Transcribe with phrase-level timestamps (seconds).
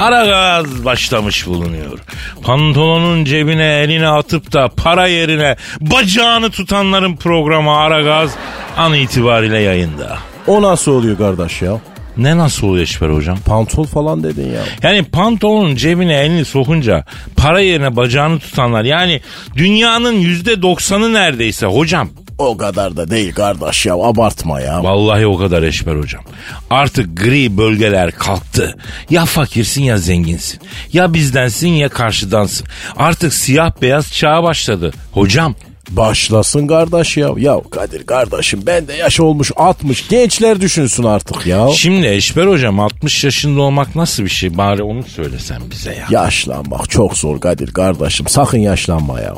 [0.00, 1.98] Ara gaz başlamış bulunuyor.
[2.42, 8.30] Pantolonun cebine elini atıp da para yerine bacağını tutanların programı Ara Gaz
[8.76, 10.18] an itibariyle yayında.
[10.46, 11.80] O nasıl oluyor kardeş ya?
[12.16, 13.38] Ne nasıl oluyor Eşber hocam?
[13.46, 14.60] Pantol falan dedin ya.
[14.82, 17.04] Yani pantolonun cebine elini sokunca
[17.36, 19.20] para yerine bacağını tutanlar yani
[19.56, 22.08] dünyanın yüzde doksanı neredeyse hocam.
[22.40, 24.84] O kadar da değil kardeş ya abartma ya.
[24.84, 26.22] Vallahi o kadar Eşber hocam.
[26.70, 28.76] Artık gri bölgeler kalktı.
[29.10, 30.60] Ya fakirsin ya zenginsin.
[30.92, 32.66] Ya bizdensin ya karşıdansın.
[32.96, 34.92] Artık siyah beyaz çağa başladı.
[35.12, 35.54] Hocam
[35.90, 37.28] Başlasın kardeş ya.
[37.36, 41.68] Ya Kadir kardeşim ben de yaş olmuş 60 gençler düşünsün artık ya.
[41.76, 44.58] şimdi Eşber hocam 60 yaşında olmak nasıl bir şey?
[44.58, 46.06] Bari onu söylesen bize ya.
[46.10, 49.34] Yaşlanmak çok zor Kadir kardeşim sakın yaşlanma ya.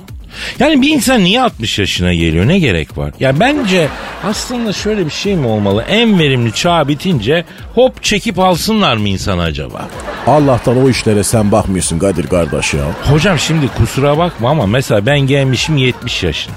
[0.58, 2.48] Yani bir insan niye 60 yaşına geliyor?
[2.48, 3.12] Ne gerek var?
[3.20, 3.88] Ya bence
[4.25, 5.84] aslında şöyle bir şey mi olmalı?
[5.88, 7.44] En verimli çağ bitince
[7.75, 9.88] hop çekip alsınlar mı insanı acaba?
[10.27, 12.84] Allah'tan o işlere sen bakmıyorsun Kadir kardeş ya.
[13.10, 16.54] Hocam şimdi kusura bakma ama mesela ben gelmişim 70 yaşına.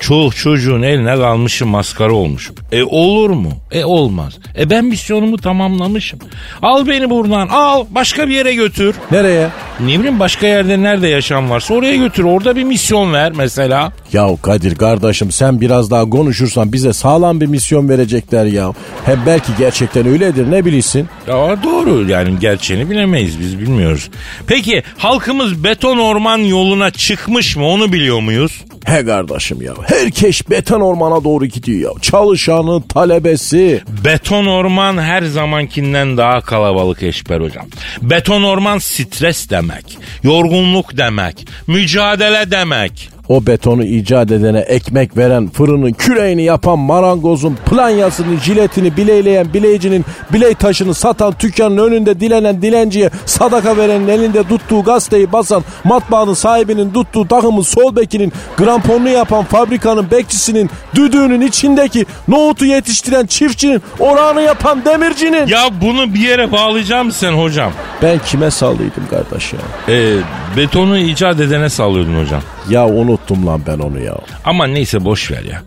[0.00, 2.54] Çoluk çocuğun eline kalmışım maskara olmuşum.
[2.72, 3.52] E olur mu?
[3.72, 4.38] E olmaz.
[4.58, 6.18] E ben misyonumu tamamlamışım.
[6.62, 8.94] Al beni buradan al başka bir yere götür.
[9.10, 9.48] Nereye?
[9.80, 12.24] Ne bileyim başka yerde nerede yaşam varsa oraya götür.
[12.24, 13.92] Orada bir misyon ver mesela.
[14.12, 18.72] Ya Kadir kardeşim sen biraz daha konuşursan bize sağlam bir misyon verecekler ya.
[19.04, 21.08] Hem belki gerçekten öyledir ne bilirsin.
[21.28, 24.10] Ya doğru yani gerçeğini bilemeyiz biz bilmiyoruz.
[24.46, 28.64] Peki halkımız beton orman yoluna çıkmış mı onu biliyor muyuz?
[28.84, 29.74] He kardeşim ya.
[29.86, 32.00] Herkes beton ormana doğru gidiyor ya.
[32.00, 33.82] Çalışanı, talebesi.
[34.04, 37.66] Beton orman her zamankinden daha kalabalık Eşber hocam.
[38.02, 43.11] Beton orman stres demek, yorgunluk demek, mücadele demek.
[43.28, 50.54] O betonu icat edene ekmek veren, fırının küreğini yapan marangozun, planyasını, jiletini bileyleyen bileyicinin, biley
[50.54, 57.28] taşını satan dükkanın önünde dilenen dilenciye sadaka verenin elinde tuttuğu gazeteyi basan, matbaanın sahibinin tuttuğu
[57.28, 65.46] takımın sol bekinin, gramponunu yapan fabrikanın bekçisinin, düdüğünün içindeki nohutu yetiştiren çiftçinin, orağını yapan demircinin.
[65.46, 67.72] Ya bunu bir yere bağlayacağım sen hocam.
[68.02, 69.58] Ben kime sallıydım kardeş ya?
[69.88, 70.16] Ee,
[70.56, 72.42] betonu icat edene sallıyordun hocam.
[72.70, 74.16] Ya unuttum lan ben onu ya.
[74.44, 75.62] Ama neyse boş ver ya.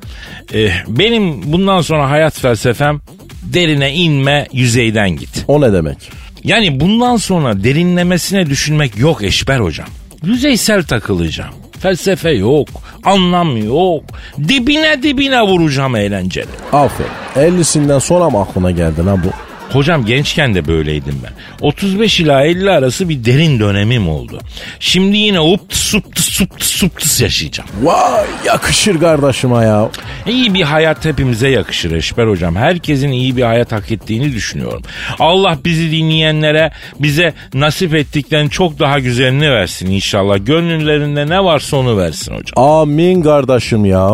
[0.54, 3.02] Ee, benim bundan sonra hayat felsefem
[3.44, 5.46] derine inme yüzeyden git.
[5.48, 5.98] O ne demek?
[6.44, 9.88] Yani bundan sonra derinlemesine düşünmek yok Eşber hocam.
[10.24, 11.54] Yüzeysel takılacağım.
[11.80, 12.68] Felsefe yok,
[13.04, 14.04] anlam yok.
[14.48, 16.48] Dibine dibine vuracağım eğlenceli.
[16.74, 17.12] Aferin.
[17.36, 19.45] 50'sinden sonra mı aklına geldi lan bu?
[19.72, 21.32] Hocam gençken de böyleydim ben.
[21.68, 24.40] 35 ila 50 arası bir derin dönemim oldu.
[24.80, 27.70] Şimdi yine uptıs suptıs suptıs suptıs yaşayacağım.
[27.82, 29.90] Vay yakışır kardeşime ya.
[30.28, 32.56] İyi bir hayat hepimize yakışır Eşber hocam.
[32.56, 34.82] Herkesin iyi bir hayat hak ettiğini düşünüyorum.
[35.20, 40.38] Allah bizi dinleyenlere bize nasip ettikten çok daha güzelini versin inşallah.
[40.46, 42.66] Gönüllerinde ne varsa onu versin hocam.
[42.66, 44.10] Amin kardeşim ya.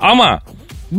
[0.00, 0.40] Ama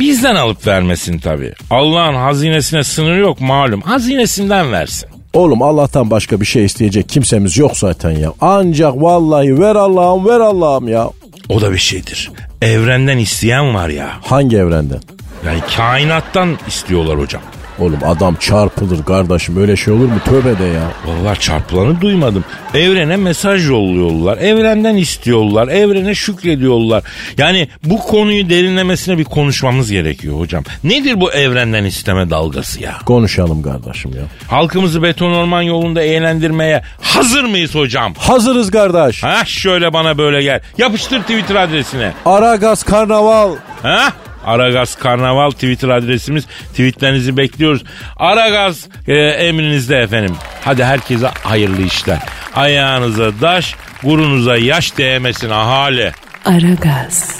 [0.00, 1.52] bizden alıp vermesin tabii.
[1.70, 3.80] Allah'ın hazinesine sınırı yok malum.
[3.80, 5.08] Hazinesinden versin.
[5.32, 8.32] Oğlum Allah'tan başka bir şey isteyecek kimsemiz yok zaten ya.
[8.40, 11.10] Ancak vallahi ver Allah'ım ver Allah'ım ya.
[11.48, 12.30] O da bir şeydir.
[12.62, 14.10] Evrenden isteyen var ya.
[14.22, 15.00] Hangi evrenden?
[15.46, 17.42] Yani kainattan istiyorlar hocam.
[17.78, 20.20] Oğlum adam çarpılır kardeşim öyle şey olur mu?
[20.24, 20.82] Tövbe de ya.
[21.06, 22.44] Vallahi çarpılanı duymadım.
[22.74, 24.38] Evrene mesaj yolluyorlar.
[24.38, 25.68] Evrenden istiyorlar.
[25.68, 27.02] Evrene şükrediyorlar.
[27.38, 30.64] Yani bu konuyu derinlemesine bir konuşmamız gerekiyor hocam.
[30.84, 32.94] Nedir bu evrenden isteme dalgası ya?
[33.06, 34.22] Konuşalım kardeşim ya.
[34.48, 38.14] Halkımızı beton orman yolunda eğlendirmeye hazır mıyız hocam?
[38.18, 39.22] Hazırız kardeş.
[39.22, 40.60] Ha şöyle bana böyle gel.
[40.78, 42.12] Yapıştır Twitter adresine.
[42.26, 43.50] Aragaz Karnaval.
[43.82, 44.12] Ha?
[44.48, 46.44] Aragaz Karnaval Twitter adresimiz.
[46.70, 47.84] Tweetlerinizi bekliyoruz.
[48.16, 50.36] Aragaz e, emrinizde efendim.
[50.64, 52.18] Hadi herkese hayırlı işler.
[52.54, 56.12] Ayağınıza daş, gurunuza yaş değmesin ahali.
[56.44, 57.38] Aragaz.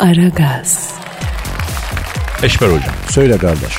[0.00, 0.94] Aragaz.
[2.42, 2.94] Eşber hocam.
[3.08, 3.72] Söyle kardeş.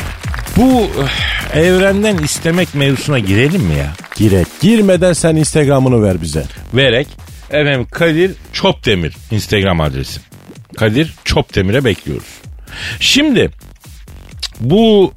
[0.58, 3.88] Bu eh, evrenden istemek mevzusuna girelim mi ya?
[4.16, 4.48] Girek.
[4.62, 6.44] Girmeden sen Instagram'ını ver bize.
[6.74, 7.08] Verek.
[7.52, 10.24] Efendim Kadir Çopdemir Instagram adresim.
[10.78, 12.28] Kadir Çopdemir'e bekliyoruz.
[13.00, 13.50] Şimdi
[14.60, 15.14] bu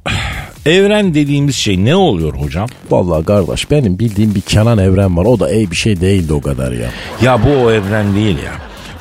[0.65, 2.67] evren dediğimiz şey ne oluyor hocam?
[2.89, 5.25] Vallahi kardeş benim bildiğim bir Kenan evren var.
[5.25, 6.89] O da iyi bir şey değildi o kadar ya.
[7.21, 8.53] Ya bu o evren değil ya.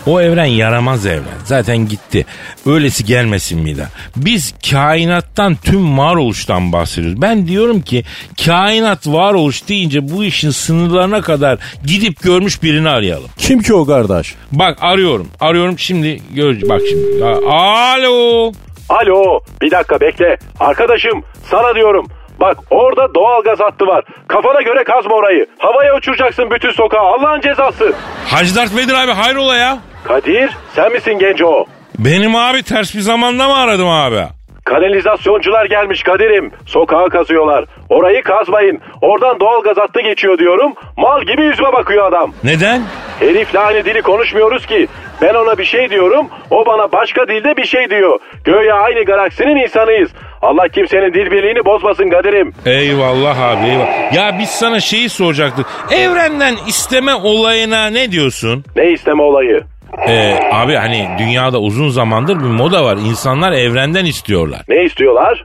[0.06, 1.38] O evren yaramaz evren.
[1.44, 2.26] Zaten gitti.
[2.66, 3.88] Öylesi gelmesin bir daha.
[4.16, 7.22] Biz kainattan tüm varoluştan bahsediyoruz.
[7.22, 8.04] Ben diyorum ki
[8.46, 13.30] kainat varoluş deyince bu işin sınırlarına kadar gidip görmüş birini arayalım.
[13.38, 14.34] Kim ki o kardeş?
[14.52, 15.28] Bak arıyorum.
[15.40, 16.20] Arıyorum şimdi.
[16.34, 17.24] Gör, bak şimdi.
[17.24, 18.52] Alo.
[18.88, 20.36] Alo bir dakika bekle.
[20.60, 22.06] Arkadaşım sana diyorum.
[22.40, 24.04] Bak orada doğal gaz hattı var.
[24.28, 25.46] Kafana göre kazma orayı.
[25.58, 27.00] Havaya uçuracaksın bütün sokağı.
[27.00, 27.92] Allah'ın cezası.
[28.26, 29.78] Hacı Dert Vedir abi hayrola ya?
[30.04, 31.64] Kadir sen misin genco?
[31.98, 34.22] Benim abi ters bir zamanda mı aradım abi?
[34.64, 36.50] Kanalizasyoncular gelmiş Kadir'im.
[36.66, 37.64] Sokağı kazıyorlar.
[37.88, 38.80] Orayı kazmayın.
[39.02, 40.72] Oradan doğal gaz hattı geçiyor diyorum.
[40.96, 42.32] Mal gibi yüzüme bakıyor adam.
[42.44, 42.82] Neden?
[43.20, 44.88] Herifle aynı dili konuşmuyoruz ki.
[45.22, 46.26] Ben ona bir şey diyorum.
[46.50, 48.18] O bana başka dilde bir şey diyor.
[48.44, 50.10] Göya aynı galaksinin insanıyız.
[50.42, 52.52] Allah kimsenin dil birliğini bozmasın Kadir'im.
[52.66, 54.14] Eyvallah abi eyvallah.
[54.14, 55.66] Ya biz sana şeyi soracaktık.
[55.90, 58.64] Evrenden isteme olayına ne diyorsun?
[58.76, 59.64] Ne isteme olayı?
[60.08, 62.96] Ee, abi hani dünyada uzun zamandır bir moda var.
[62.96, 64.60] İnsanlar evrenden istiyorlar.
[64.68, 65.44] Ne istiyorlar?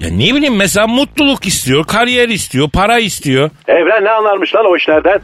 [0.00, 3.50] Ya ne bileyim mesela mutluluk istiyor, kariyer istiyor, para istiyor.
[3.68, 5.20] Evren ne anlarmış lan o işlerden?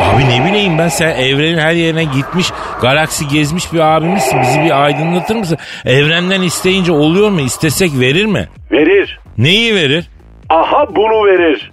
[0.00, 2.52] Abi ne bileyim ben sen evrenin her yerine gitmiş,
[2.82, 4.40] galaksi gezmiş bir abimizsin.
[4.42, 5.58] Bizi bir aydınlatır mısın?
[5.84, 7.40] Evrenden isteyince oluyor mu?
[7.40, 8.48] İstesek verir mi?
[8.72, 9.18] Verir.
[9.38, 10.04] Neyi verir?
[10.48, 11.70] Aha bunu verir.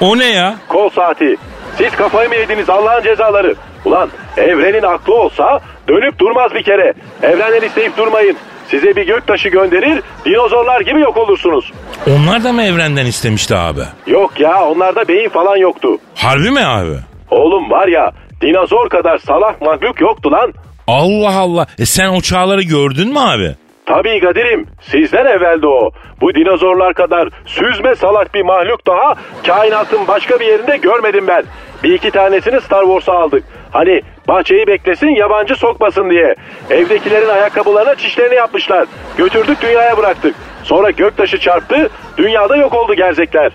[0.00, 0.54] O ne ya?
[0.68, 1.36] Kol saati.
[1.78, 3.54] Siz kafayı mı yediniz Allah'ın cezaları?
[3.84, 6.92] Ulan evrenin aklı olsa dönüp durmaz bir kere.
[7.22, 8.36] Evrenden isteyip durmayın.
[8.68, 11.72] Size bir göktaşı gönderir, dinozorlar gibi yok olursunuz.
[12.16, 13.80] Onlar da mı evrenden istemişti abi?
[14.06, 15.88] Yok ya onlarda beyin falan yoktu.
[16.14, 16.96] Harbi mi abi?
[17.30, 20.52] Oğlum var ya dinozor kadar salak mahluk yoktu lan.
[20.86, 21.66] Allah Allah.
[21.78, 23.54] E sen o çağları gördün mü abi?
[23.86, 25.90] Tabii Kadir'im sizden evveldi o.
[26.20, 29.14] Bu dinozorlar kadar süzme salak bir mahluk daha
[29.46, 31.44] kainatın başka bir yerinde görmedim ben.
[31.82, 33.44] Bir iki tanesini Star Wars'a aldık.
[33.70, 36.34] Hani bahçeyi beklesin yabancı sokmasın diye.
[36.70, 38.86] Evdekilerin ayakkabılarına çişlerini yapmışlar.
[39.16, 40.34] Götürdük dünyaya bıraktık.
[40.64, 43.52] Sonra göktaşı çarptı dünyada yok oldu gerzekler.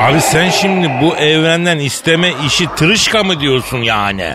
[0.00, 4.26] Abi sen şimdi bu evrenden isteme işi tırışka mı diyorsun yani?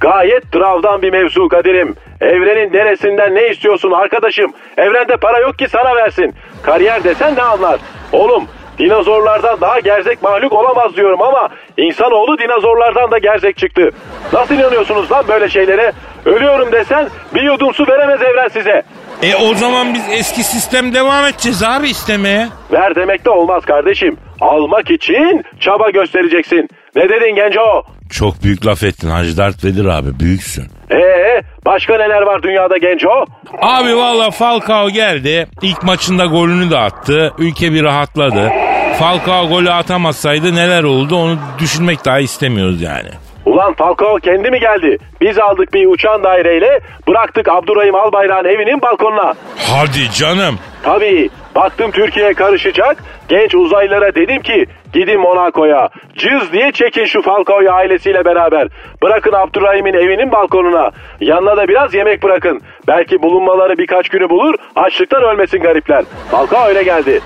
[0.00, 1.94] Gayet dravdan bir mevzu Kadir'im.
[2.20, 4.52] Evrenin neresinden ne istiyorsun arkadaşım?
[4.76, 6.34] Evrende para yok ki sana versin.
[6.62, 7.80] Kariyer desen ne anlar?
[8.12, 8.44] Oğlum
[8.78, 13.90] dinozorlardan daha gerzek mahluk olamaz diyorum ama insanoğlu dinozorlardan da gerzek çıktı.
[14.32, 15.92] Nasıl inanıyorsunuz lan böyle şeylere?
[16.24, 18.82] Ölüyorum desen bir yudum su veremez evren size.
[19.22, 22.48] E o zaman biz eski sistem devam edeceğiz abi istemeye.
[22.72, 24.16] Ver demek de olmaz kardeşim.
[24.40, 26.68] Almak için çaba göstereceksin.
[26.96, 27.82] Ne dedin genco?
[28.10, 30.64] Çok büyük laf ettin Hacı Dert Vedir abi büyüksün.
[30.90, 33.24] Ee, başka neler var dünyada genco?
[33.60, 35.46] Abi valla Falcao geldi.
[35.62, 37.32] İlk maçında golünü de attı.
[37.38, 38.50] Ülke bir rahatladı.
[38.98, 43.08] Falcao golü atamasaydı neler oldu onu düşünmek daha istemiyoruz yani.
[43.46, 44.98] Ulan Falcao kendi mi geldi?
[45.20, 49.34] Biz aldık bir uçan daireyle bıraktık Abdurrahim Albayrak'ın evinin balkonuna.
[49.70, 50.58] Hadi canım.
[50.82, 52.96] Tabii baktım Türkiye karışacak.
[53.28, 55.88] Genç uzaylılara dedim ki gidin Monaco'ya.
[56.16, 58.68] Cız diye çekin şu Falcao'yu ailesiyle beraber.
[59.02, 60.90] Bırakın Abdurrahim'in evinin balkonuna.
[61.20, 62.60] Yanına da biraz yemek bırakın.
[62.88, 64.54] Belki bulunmaları birkaç günü bulur.
[64.76, 66.04] Açlıktan ölmesin garipler.
[66.30, 67.20] Falcao öyle geldi.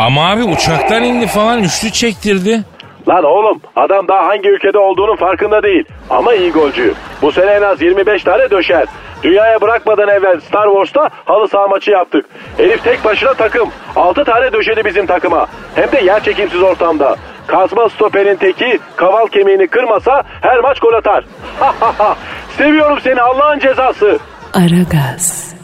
[0.00, 2.60] Ama abi uçaktan indi falan üçlü çektirdi.
[3.08, 5.84] Lan oğlum adam daha hangi ülkede olduğunun farkında değil.
[6.10, 6.94] Ama iyi golcü.
[7.22, 8.86] Bu sene en az 25 tane döşer.
[9.22, 12.26] Dünyaya bırakmadan evvel Star Wars'ta halı saha maçı yaptık.
[12.56, 13.70] Herif tek başına takım.
[13.96, 15.46] 6 tane döşedi bizim takıma.
[15.74, 17.16] Hem de yer çekimsiz ortamda.
[17.46, 21.24] Kazma stoperin teki kaval kemiğini kırmasa her maç gol atar.
[22.58, 24.18] Seviyorum seni Allah'ın cezası.
[24.54, 25.54] Aragaz.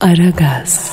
[0.00, 0.90] Aragaz.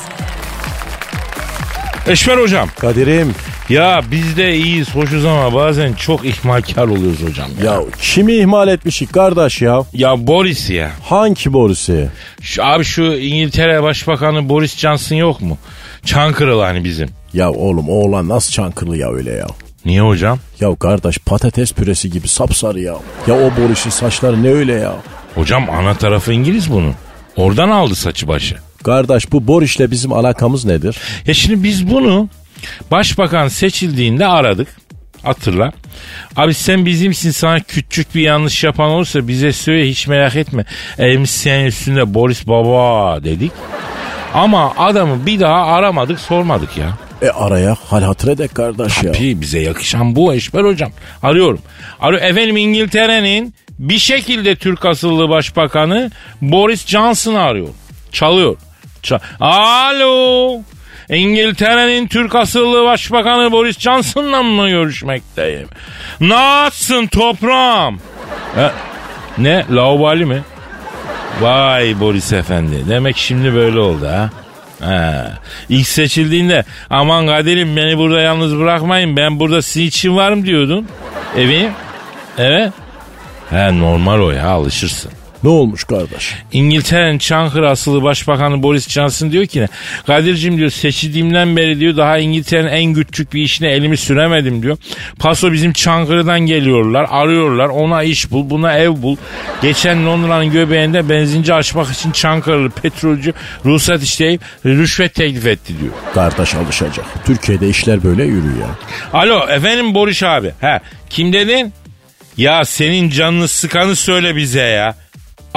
[2.08, 2.70] Eşver hocam.
[2.80, 3.36] Kadir'im
[3.70, 7.50] Ya biz de iyiyiz hoşuz ama bazen çok ihmalkar oluyoruz hocam.
[7.64, 9.84] Ya, ya kimi ihmal etmişik kardeş ya?
[9.94, 10.92] ya Boris ya.
[11.04, 11.94] Hangi borusu?
[12.42, 15.58] Şu, abi şu İngiltere Başbakanı Boris Johnson yok mu?
[16.06, 17.10] Çankırılı hani bizim.
[17.34, 19.48] Ya oğlum oğlan nasıl çankırlı ya öyle ya?
[19.86, 20.40] Niye hocam?
[20.60, 22.96] Ya kardeş patates püresi gibi sapsarı ya.
[23.28, 24.96] Ya o Boris'in saçları ne öyle ya?
[25.36, 26.94] Hocam ana tarafı İngiliz bunun.
[27.36, 28.56] Oradan aldı saçı başı.
[28.84, 30.98] Kardeş bu Boris'le bizim alakamız nedir?
[31.28, 32.30] Ya şimdi biz bunu
[32.92, 34.68] başbakan seçildiğinde aradık.
[35.24, 35.72] Hatırla.
[36.36, 40.66] Abi sen bizimsin sana küçük bir yanlış yapan olursa bize söyle hiç merak etme.
[41.00, 43.52] Elimiz senin üstünde Boris Baba dedik.
[44.34, 46.98] Ama adamı bir daha aramadık sormadık ya.
[47.22, 49.12] E araya hal hatır edek kardeş ya.
[49.12, 50.92] Tabii bize yakışan bu Eşber hocam.
[51.24, 51.60] Arıyorum.
[52.00, 52.22] Arıyor.
[52.22, 57.68] Efendim İngiltere'nin bir şekilde Türk asıllı başbakanı Boris Johnson'ı arıyor.
[58.12, 58.56] Çalıyor.
[59.08, 60.62] Ça- Alo.
[61.10, 65.68] İngiltere'nin Türk asıllı başbakanı Boris Johnson'la mı görüşmekteyim?
[66.22, 68.00] Nasılsın toprağım?
[68.58, 68.70] E,
[69.38, 69.66] ne?
[69.72, 70.42] Laubali mi?
[71.42, 72.90] Vay Boris Efendi.
[72.90, 74.30] Demek şimdi böyle oldu ha.
[74.86, 75.32] Ha.
[75.70, 80.88] İlk seçildiğinde aman Kadir'im beni burada yalnız bırakmayın ben burada sizin için varım diyordun.
[81.38, 81.72] Evim?
[82.38, 82.72] Evet.
[83.50, 85.12] He normal o ya alışırsın.
[85.48, 86.36] Ne olmuş kardeş?
[86.52, 89.68] İngiltere'nin Çankırı asılı başbakanı Boris Johnson diyor ki ne?
[90.08, 94.78] Kadir'cim diyor seçildiğimden beri diyor daha İngiltere'nin en küçük bir işine elimi süremedim diyor.
[95.20, 99.18] Paso bizim Çankırı'dan geliyorlar arıyorlar ona iş bul buna ev bul.
[99.62, 103.34] Geçen Londra'nın göbeğinde benzinci açmak için Çankırılı petrolcü
[103.66, 105.94] ruhsat isteyip rüşvet teklif etti diyor.
[106.14, 107.06] Kardeş alışacak.
[107.26, 108.68] Türkiye'de işler böyle yürüyor.
[109.14, 110.52] Alo efendim Boris abi.
[110.62, 111.74] He kim dedin?
[112.38, 115.07] Ya senin canını sıkanı söyle bize ya.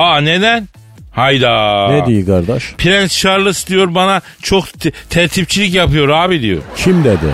[0.01, 0.69] Aa neden?
[1.13, 1.87] Hayda.
[1.91, 2.65] Ne diyor kardeş?
[2.79, 6.63] Prens Charles diyor bana çok te- tertipçilik yapıyor abi diyor.
[6.77, 7.27] Kim dedi?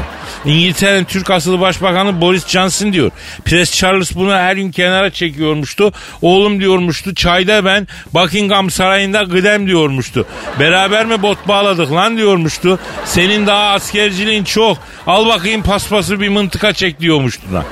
[0.46, 3.10] İngiltere'nin Türk asılı başbakanı Boris Johnson diyor.
[3.44, 5.92] Prens Charles bunu her gün kenara çekiyormuştu.
[6.22, 10.26] Oğlum diyormuştu çayda ben Buckingham Sarayı'nda gıdem diyormuştu.
[10.60, 12.78] Beraber mi bot bağladık lan diyormuştu.
[13.04, 14.78] Senin daha askerciliğin çok.
[15.06, 17.64] Al bakayım paspası bir mıntıka çek diyormuştu da.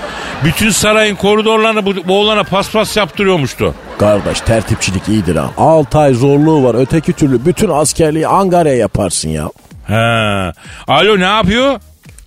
[0.45, 3.75] Bütün sarayın koridorlarını bu, bu oğlana paspas yaptırıyormuştu.
[3.99, 5.51] Kardeş tertipçilik iyidir ha.
[5.57, 6.75] 6 ay zorluğu var.
[6.79, 9.51] Öteki türlü bütün askerliği Ankara'ya yaparsın ya.
[9.87, 10.53] He.
[10.87, 11.81] Alo ne yapıyor?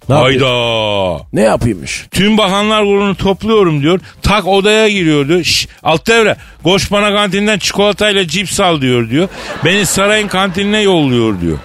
[0.09, 1.21] Ne Hayda.
[1.33, 2.07] Ne yapıyormuş?
[2.11, 3.99] Tüm bakanlar kurulunu topluyorum diyor.
[4.21, 5.43] Tak odaya giriyor diyor.
[5.43, 9.29] Şş, alt devre koş bana kantinden çikolatayla cips al diyor diyor.
[9.65, 11.57] Beni sarayın kantinine yolluyor diyor.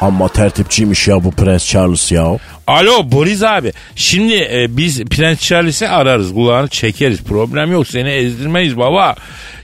[0.00, 2.38] Ama tertipçiymiş ya bu Prens Charles ya.
[2.66, 3.72] Alo Boris abi.
[3.96, 6.34] Şimdi e, biz Prens Charles'i ararız.
[6.34, 7.22] Kulağını çekeriz.
[7.22, 7.88] Problem yok.
[7.88, 9.14] Seni ezdirmeyiz baba.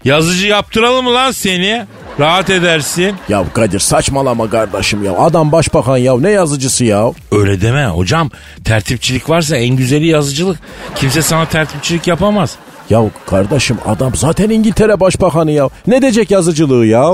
[0.04, 1.86] Yazıcı yaptıralım mı lan seni?
[2.20, 3.16] Rahat edersin.
[3.28, 5.12] Ya Kadir saçmalama kardeşim ya.
[5.12, 7.12] Adam başbakan ya ne yazıcısı ya.
[7.32, 8.30] Öyle deme hocam.
[8.64, 10.58] Tertipçilik varsa en güzeli yazıcılık.
[10.94, 12.56] Kimse sana tertipçilik yapamaz.
[12.90, 15.68] Ya kardeşim adam zaten İngiltere başbakanı ya.
[15.86, 17.10] Ne diyecek yazıcılığı ya?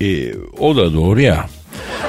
[0.00, 1.44] E, o da doğru ya.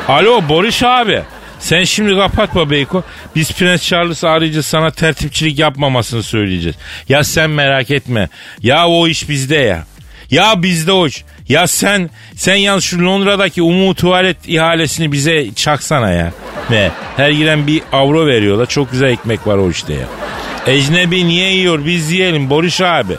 [0.08, 1.22] Alo Boris abi.
[1.60, 3.04] Sen şimdi kapatma Beyko.
[3.36, 6.76] Biz Prens Charles'ı arayacağız sana tertipçilik yapmamasını söyleyeceğiz.
[7.10, 8.30] Ya sen merak etme.
[8.62, 9.84] Ya o iş bizde ya.
[10.32, 11.24] Ya bizde o iş.
[11.50, 16.32] Ya sen sen yalnız şu Londra'daki umu tuvalet ihalesini bize çaksana ya.
[16.72, 18.66] Ve her giren bir avro veriyorlar.
[18.66, 20.08] Çok güzel ekmek var o işte ya.
[20.68, 23.14] Ecnebi niye yiyor biz yiyelim Boris abi.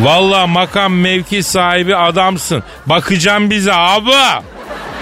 [0.00, 2.62] Vallahi makam mevki sahibi adamsın.
[2.86, 4.42] Bakacağım bize abi.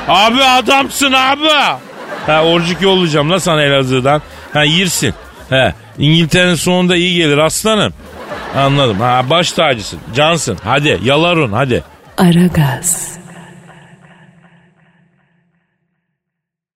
[0.08, 1.78] Abi adamsın abi.
[2.26, 4.22] Ha orcuk yollayacağım la sana Elazığ'dan.
[4.52, 5.14] Ha yirsin.
[5.48, 7.92] He İngiltere'nin sonunda iyi gelir aslanım.
[8.56, 9.00] Anladım.
[9.00, 9.98] Ha baş tacısın.
[10.14, 10.58] Cansın.
[10.64, 11.82] Hadi yalarun hadi.
[12.16, 13.18] Aragaz.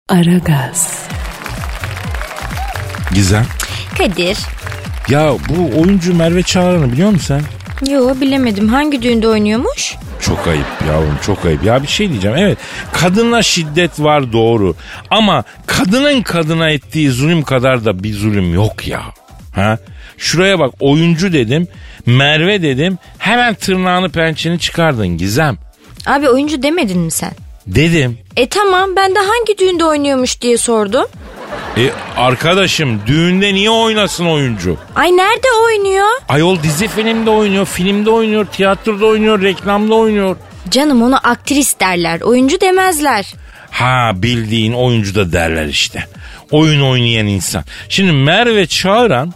[0.09, 1.07] Aragaz.
[3.13, 3.45] Gizem.
[3.97, 4.37] Kadir.
[5.09, 7.25] Ya bu oyuncu Merve Çağrı'nı biliyor musun
[7.81, 7.91] sen?
[7.91, 8.67] Yo bilemedim.
[8.69, 9.95] Hangi düğünde oynuyormuş?
[10.21, 11.63] Çok ayıp yavrum çok ayıp.
[11.63, 12.57] Ya bir şey diyeceğim evet
[12.91, 14.75] kadına şiddet var doğru
[15.09, 19.01] ama kadının kadına ettiği zulüm kadar da bir zulüm yok ya.
[19.55, 19.77] Ha?
[20.17, 21.67] Şuraya bak oyuncu dedim
[22.05, 25.57] Merve dedim hemen tırnağını pençeni çıkardın Gizem.
[26.05, 27.31] Abi oyuncu demedin mi sen?
[27.67, 28.17] Dedim.
[28.35, 31.05] E tamam ben de hangi düğünde oynuyormuş diye sordum.
[31.77, 34.77] E arkadaşım düğünde niye oynasın oyuncu?
[34.95, 36.07] Ay nerede oynuyor?
[36.29, 40.35] Ayol dizi filmde oynuyor, filmde oynuyor, tiyatroda oynuyor, reklamda oynuyor.
[40.69, 42.21] Canım ona aktris derler.
[42.21, 43.33] Oyuncu demezler.
[43.71, 46.07] Ha bildiğin oyuncu da derler işte.
[46.51, 47.63] Oyun oynayan insan.
[47.89, 49.33] Şimdi Merve Çağıran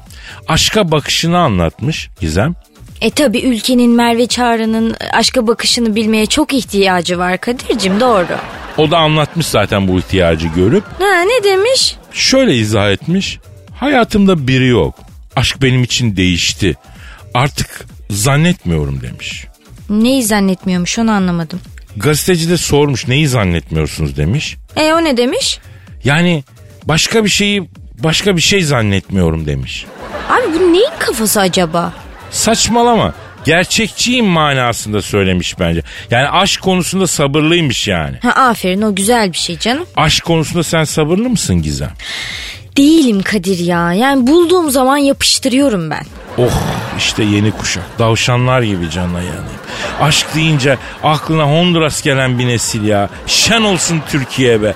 [0.47, 2.55] aşka bakışını anlatmış Gizem.
[3.01, 8.37] E tabi ülkenin Merve Çağrı'nın aşka bakışını bilmeye çok ihtiyacı var Kadir'cim doğru.
[8.77, 10.83] O da anlatmış zaten bu ihtiyacı görüp.
[10.99, 11.95] Ha ne demiş?
[12.11, 13.39] Şöyle izah etmiş.
[13.75, 14.95] Hayatımda biri yok.
[15.35, 16.75] Aşk benim için değişti.
[17.33, 19.45] Artık zannetmiyorum demiş.
[19.89, 21.59] Neyi zannetmiyormuş onu anlamadım.
[21.97, 24.57] Gazeteci de sormuş neyi zannetmiyorsunuz demiş.
[24.75, 25.59] E o ne demiş?
[26.03, 26.43] Yani
[26.83, 27.69] başka bir şeyi
[27.99, 29.85] başka bir şey zannetmiyorum demiş.
[30.29, 31.93] Abi bu neyin kafası acaba?
[32.31, 33.13] Saçmalama.
[33.45, 35.81] Gerçekçiyim manasında söylemiş bence.
[36.11, 38.17] Yani aşk konusunda sabırlıymış yani.
[38.21, 39.85] Ha aferin o güzel bir şey canım.
[39.95, 41.91] Aşk konusunda sen sabırlı mısın Gizem?
[42.77, 43.93] Değilim Kadir ya.
[43.93, 46.05] Yani bulduğum zaman yapıştırıyorum ben.
[46.37, 46.61] Oh
[46.97, 47.83] işte yeni kuşak.
[47.99, 49.61] Davşanlar gibi canına yanayım.
[50.01, 53.09] Aşk deyince aklına Honduras gelen bir nesil ya.
[53.27, 54.73] Şen olsun Türkiye be.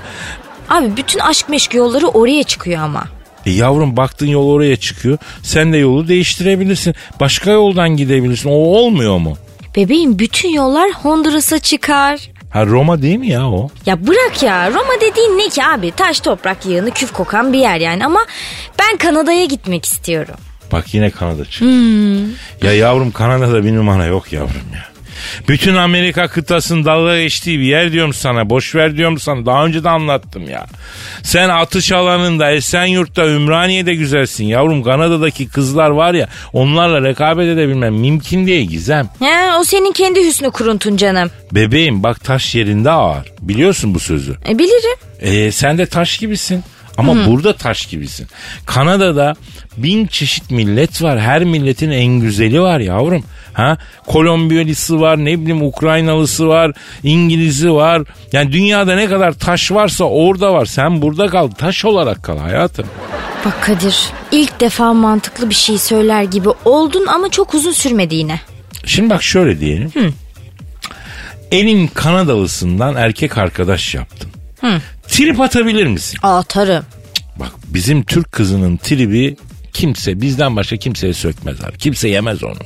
[0.70, 3.04] Abi bütün aşk meşk yolları oraya çıkıyor ama.
[3.46, 5.18] E yavrum baktın yol oraya çıkıyor.
[5.44, 6.96] Sen de yolu değiştirebilirsin.
[7.20, 8.50] Başka yoldan gidebilirsin.
[8.50, 9.38] O olmuyor mu?
[9.76, 12.20] Bebeğim bütün yollar Honduras'a çıkar.
[12.50, 13.70] Ha Roma değil mi ya o?
[13.86, 15.92] Ya bırak ya Roma dediğin ne ki abi?
[15.92, 18.20] Taş toprak yığını küf kokan bir yer yani ama
[18.80, 20.36] ben Kanada'ya gitmek istiyorum.
[20.72, 21.66] Bak yine Kanada çıktı.
[22.64, 24.95] Ya yavrum Kanada'da bir numara yok yavrum ya.
[25.48, 28.50] Bütün Amerika kıtasının dalga geçtiği bir yer diyorum sana.
[28.50, 29.46] Boş ver diyorum sana.
[29.46, 30.66] Daha önce de anlattım ya.
[31.24, 34.46] Sen atış alanında Esenyurt'ta Ümraniye'de güzelsin.
[34.46, 39.10] Yavrum Kanada'daki kızlar var ya onlarla rekabet edebilmem mümkün değil Gizem.
[39.20, 41.32] He, o senin kendi hüsnü kuruntun canım.
[41.52, 43.32] Bebeğim bak taş yerinde ağır.
[43.42, 44.36] Biliyorsun bu sözü.
[44.50, 44.98] E, bilirim.
[45.22, 46.64] Ee, sen de taş gibisin.
[46.98, 48.28] Ama burada taş gibisin.
[48.66, 49.34] Kanada'da
[49.78, 51.20] bin çeşit millet var.
[51.20, 53.24] Her milletin en güzeli var yavrum.
[53.54, 53.78] Ha?
[54.08, 56.72] Kolombiyalısı var, ne bileyim Ukraynalısı var,
[57.04, 58.02] İngiliz'i var.
[58.32, 60.66] Yani dünyada ne kadar taş varsa orada var.
[60.66, 62.86] Sen burada kal, taş olarak kal hayatım.
[63.46, 63.98] Bak Kadir
[64.32, 68.40] ilk defa mantıklı bir şey söyler gibi oldun ama çok uzun sürmedi yine.
[68.86, 69.92] Şimdi bak şöyle diyelim.
[71.52, 74.30] Elin Kanadalısından erkek arkadaş yaptın.
[75.08, 76.20] Trip atabilir misin?
[76.24, 76.86] Atarım.
[77.40, 79.36] Bak bizim Türk kızının tribi
[79.74, 81.78] kimse bizden başka kimseye sökmez abi.
[81.78, 82.58] Kimse yemez onu.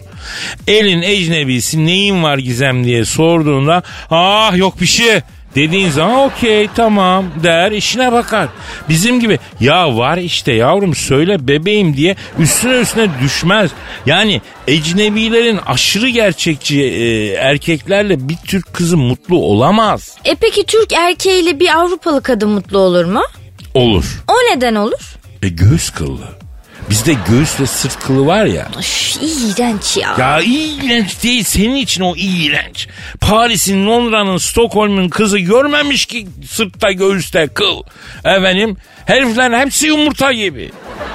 [0.68, 5.22] Elin ecnebisi neyin var gizem diye sorduğunda ah yok bir şey
[5.56, 8.50] dediğin zaman okey tamam der işine bakar.
[8.90, 13.72] Bizim gibi ya var işte yavrum söyle bebeğim diye üstüne üstüne düşmez.
[14.06, 20.18] Yani ecnebilerin aşırı gerçekçi e, erkeklerle bir Türk kızı mutlu olamaz.
[20.26, 23.22] E peki Türk erkeğiyle bir Avrupalı kadın mutlu olur mu?
[23.74, 24.24] Olur.
[24.28, 25.16] O neden olur?
[25.44, 26.40] E göğüs kıllı.
[26.90, 28.68] Bizde göğüs ve sırt kılı var ya.
[28.80, 30.16] Üf, iğrenç ya.
[30.20, 32.88] Ya iğrenç değil senin için o iğrenç.
[33.22, 37.84] Paris'in, Londra'nın, Stockholm'un kızı görmemiş ki sırtta göğüste kıl.
[38.26, 40.72] Efendim herifler hepsi yumurta gibi.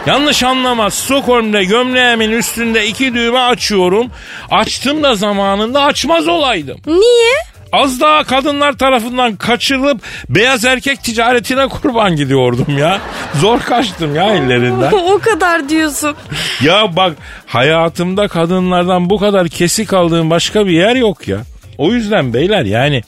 [0.07, 4.11] Yanlış anlama Stockholm'da gömleğimin üstünde iki düğme açıyorum.
[4.51, 6.81] Açtım da zamanında açmaz olaydım.
[6.87, 7.35] Niye?
[7.75, 13.01] Az daha kadınlar tarafından kaçırılıp beyaz erkek ticaretine kurban gidiyordum ya.
[13.41, 14.93] Zor kaçtım ya ellerinden.
[15.13, 16.15] o kadar diyorsun.
[16.63, 21.39] Ya bak hayatımda kadınlardan bu kadar kesik aldığım başka bir yer yok ya.
[21.79, 23.03] O yüzden beyler yani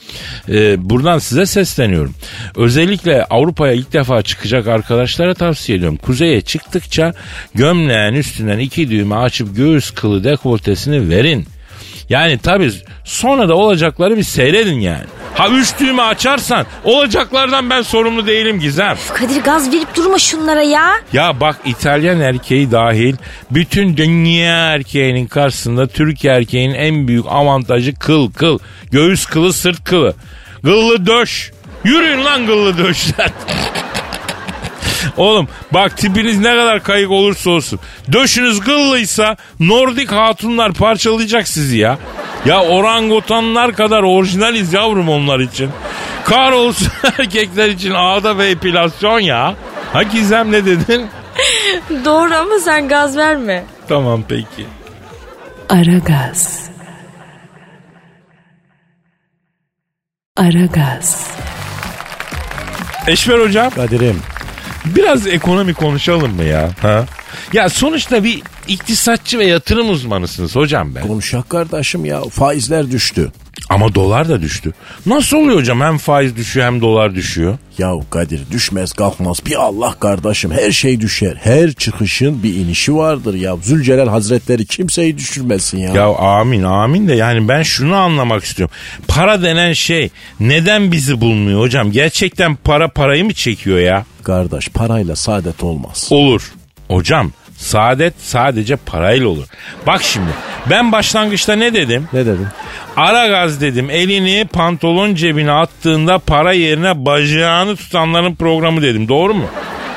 [0.49, 2.13] e, buradan size sesleniyorum.
[2.55, 5.97] Özellikle Avrupa'ya ilk defa çıkacak arkadaşlara tavsiye ediyorum.
[5.97, 7.13] Kuzeye çıktıkça
[7.55, 11.47] gömleğin üstünden iki düğme açıp göğüs kılı dekoltesini verin.
[12.09, 12.71] Yani tabii
[13.03, 15.03] sonra da olacakları bir seyredin yani.
[15.33, 18.97] Ha üç düğme açarsan olacaklardan ben sorumlu değilim Gizem.
[19.13, 20.91] Kadir gaz verip durma şunlara ya.
[21.13, 23.15] Ya bak İtalyan erkeği dahil
[23.51, 28.59] bütün dünya erkeğinin karşısında Türk erkeğinin en büyük avantajı kıl kıl.
[28.91, 30.15] Göğüs kılı sırt kılı.
[30.63, 31.51] Kıllı döş.
[31.83, 33.29] Yürüyün lan kıllı döşler.
[35.17, 37.79] Oğlum bak tipiniz ne kadar kayık olursa olsun.
[38.11, 41.97] Döşünüz kıllıysa Nordik hatunlar parçalayacak sizi ya.
[42.45, 45.69] Ya orangutanlar kadar orijinaliz yavrum onlar için.
[46.25, 49.55] Kahrolsun erkekler için ağda ve epilasyon ya.
[49.93, 51.07] Ha Gizem ne dedin?
[52.05, 53.63] Doğru ama sen gaz verme.
[53.89, 54.65] Tamam peki.
[55.69, 56.69] Aragaz.
[60.37, 61.27] Aragaz.
[63.07, 64.21] Eşver hocam Kadir'im
[64.95, 66.69] biraz ekonomi konuşalım mı ya?
[66.81, 67.05] Ha?
[67.53, 71.07] Ya sonuçta bir iktisatçı ve yatırım uzmanısınız hocam ben.
[71.07, 73.31] konuşak kardeşim ya faizler düştü.
[73.69, 74.73] Ama dolar da düştü.
[75.05, 77.57] Nasıl oluyor hocam hem faiz düşüyor hem dolar düşüyor?
[77.77, 81.37] Ya Kadir düşmez kalkmaz bir Allah kardeşim her şey düşer.
[81.43, 83.55] Her çıkışın bir inişi vardır ya.
[83.61, 85.93] Zülcelal Hazretleri kimseyi düşürmesin ya.
[85.93, 88.75] Ya amin amin de yani ben şunu anlamak istiyorum.
[89.07, 91.91] Para denen şey neden bizi bulmuyor hocam?
[91.91, 94.05] Gerçekten para parayı mı çekiyor ya?
[94.23, 96.07] Kardeş parayla saadet olmaz.
[96.11, 96.51] Olur.
[96.87, 99.45] Hocam saadet sadece parayla olur.
[99.87, 100.29] Bak şimdi
[100.69, 102.07] ben başlangıçta ne dedim?
[102.13, 102.47] Ne dedin?
[102.97, 109.45] Ara gaz dedim elini pantolon cebine attığında para yerine bacağını tutanların programı dedim doğru mu?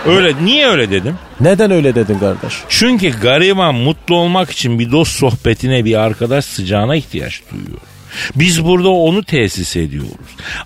[0.06, 1.18] Öyle niye öyle dedim?
[1.40, 2.54] Neden öyle dedin kardeş?
[2.68, 7.78] Çünkü gariban mutlu olmak için bir dost sohbetine bir arkadaş sıcağına ihtiyaç duyuyor.
[8.36, 10.10] Biz burada onu tesis ediyoruz.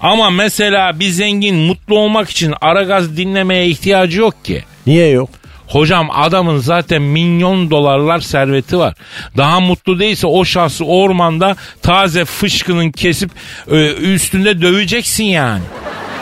[0.00, 4.64] Ama mesela bir zengin mutlu olmak için ara gaz dinlemeye ihtiyacı yok ki.
[4.87, 5.30] Niye yok?
[5.66, 8.94] Hocam adamın zaten milyon dolarlar serveti var.
[9.37, 13.31] Daha mutlu değilse o şahsı ormanda taze fışkının kesip
[13.70, 15.62] e, üstünde döveceksin yani.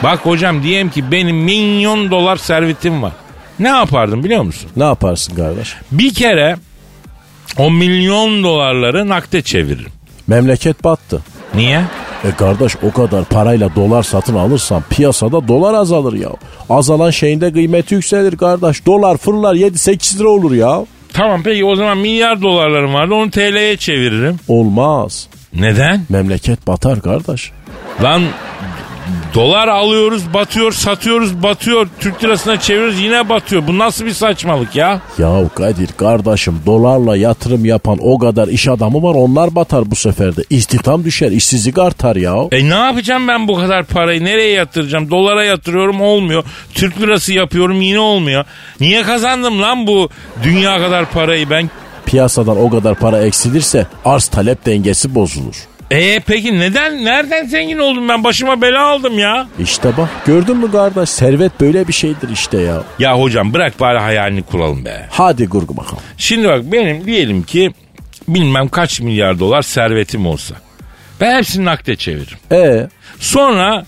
[0.03, 3.11] Bak hocam diyelim ki benim milyon dolar servetim var.
[3.59, 4.69] Ne yapardım biliyor musun?
[4.75, 5.75] Ne yaparsın kardeş?
[5.91, 6.55] Bir kere
[7.57, 9.91] o milyon dolarları nakde çeviririm.
[10.27, 11.21] Memleket battı.
[11.55, 11.81] Niye?
[12.23, 16.29] E kardeş o kadar parayla dolar satın alırsan piyasada dolar azalır ya.
[16.69, 18.85] Azalan şeyin de kıymeti yükselir kardeş.
[18.85, 20.85] Dolar fırlar 7-8 lira olur ya.
[21.13, 24.39] Tamam peki o zaman milyar dolarlarım vardı onu TL'ye çeviririm.
[24.47, 25.27] Olmaz.
[25.53, 26.01] Neden?
[26.09, 27.51] Memleket batar kardeş.
[28.03, 28.21] Lan
[29.33, 33.67] dolar alıyoruz batıyor satıyoruz batıyor Türk lirasına çeviriyoruz yine batıyor.
[33.67, 35.01] Bu nasıl bir saçmalık ya?
[35.17, 40.35] Ya Kadir kardeşim dolarla yatırım yapan o kadar iş adamı var onlar batar bu sefer
[40.35, 40.41] de.
[40.49, 42.35] İstihdam düşer işsizlik artar ya.
[42.51, 45.11] E ne yapacağım ben bu kadar parayı nereye yatıracağım?
[45.11, 46.43] Dolara yatırıyorum olmuyor.
[46.73, 48.45] Türk lirası yapıyorum yine olmuyor.
[48.79, 50.09] Niye kazandım lan bu
[50.43, 51.69] dünya kadar parayı ben?
[52.05, 55.55] Piyasadan o kadar para eksilirse arz talep dengesi bozulur.
[55.93, 59.47] E peki neden nereden zengin oldum ben başıma bela aldım ya?
[59.59, 62.83] İşte bak gördün mü kardeş servet böyle bir şeydir işte ya.
[62.99, 65.07] Ya hocam bırak bari hayalini kuralım be.
[65.11, 66.03] Hadi kurgu bakalım.
[66.17, 67.71] Şimdi bak benim diyelim ki
[68.27, 70.55] bilmem kaç milyar dolar servetim olsa.
[71.21, 72.37] Ben hepsini nakde çeviririm.
[72.51, 72.87] E
[73.19, 73.85] Sonra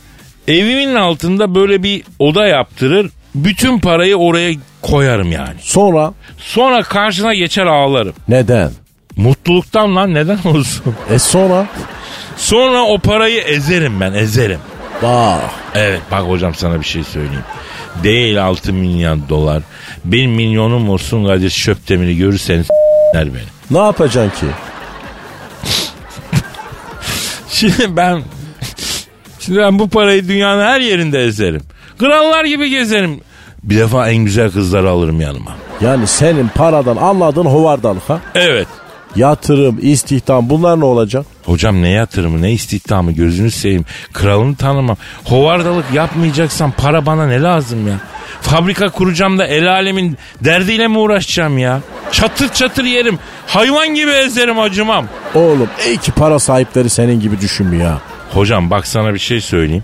[0.48, 3.12] evimin altında böyle bir oda yaptırır.
[3.36, 5.56] Bütün parayı oraya koyarım yani.
[5.62, 8.14] sonra Sonra karşına geçer ağlarım.
[8.28, 8.72] neden?
[9.18, 10.96] Mutluluktan lan neden olsun?
[11.10, 11.68] E sonra?
[12.38, 14.60] Sonra o parayı ezerim ben ezerim.
[15.04, 15.42] Bak
[15.76, 17.44] Evet bak hocam sana bir şey söyleyeyim.
[18.04, 19.64] Değil 6 milyon dolar.
[20.06, 22.68] Benim milyonum olsun Kadir Şöpdemir'i görürseniz
[23.16, 23.32] beni.
[23.72, 24.54] ne yapacaksın ki?
[27.50, 28.22] Şimdi ben
[29.40, 31.62] Şimdi ben bu parayı dünyanın her yerinde ezerim.
[32.00, 33.20] Krallar gibi gezerim.
[33.64, 35.52] Bir defa en güzel kızları alırım yanıma.
[35.82, 38.20] Yani senin paradan anladığın hovardalık ha?
[38.36, 38.68] Evet.
[39.16, 41.26] Yatırım, istihdam bunlar ne olacak?
[41.46, 43.86] Hocam ne yatırımı ne istihdamı gözünü seveyim.
[44.14, 44.98] Kralını tanımam.
[45.24, 47.94] Hovardalık yapmayacaksam para bana ne lazım ya?
[48.42, 51.80] Fabrika kuracağım da el alemin derdiyle mi uğraşacağım ya?
[52.12, 53.20] Çatır çatır yerim.
[53.48, 55.06] Hayvan gibi ezerim acımam.
[55.36, 58.00] Oğlum iyi ki para sahipleri senin gibi düşünmüyor.
[58.34, 59.84] Hocam bak sana bir şey söyleyeyim.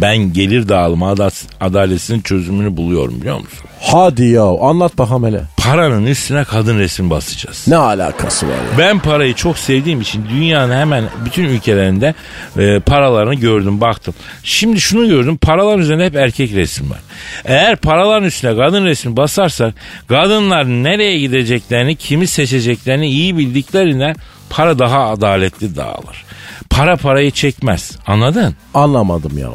[0.00, 3.58] Ben gelir dağılımı adas- adaletsinin çözümünü buluyorum biliyor musun?
[3.80, 5.42] Hadi ya anlat bakalım hele.
[5.56, 7.64] Paranın üstüne kadın resim basacağız.
[7.68, 8.78] Ne alakası var ya?
[8.78, 12.14] Ben parayı çok sevdiğim için dünyanın hemen bütün ülkelerinde
[12.58, 14.14] e, paralarını gördüm baktım.
[14.42, 16.98] Şimdi şunu gördüm paraların üzerinde hep erkek resim var.
[17.44, 19.74] Eğer paraların üstüne kadın resmi basarsak
[20.08, 24.16] kadınlar nereye gideceklerini kimi seçeceklerini iyi bildiklerinden
[24.50, 26.24] para daha adaletli dağılır.
[26.70, 28.54] Para parayı çekmez anladın?
[28.74, 29.48] Anlamadım ya.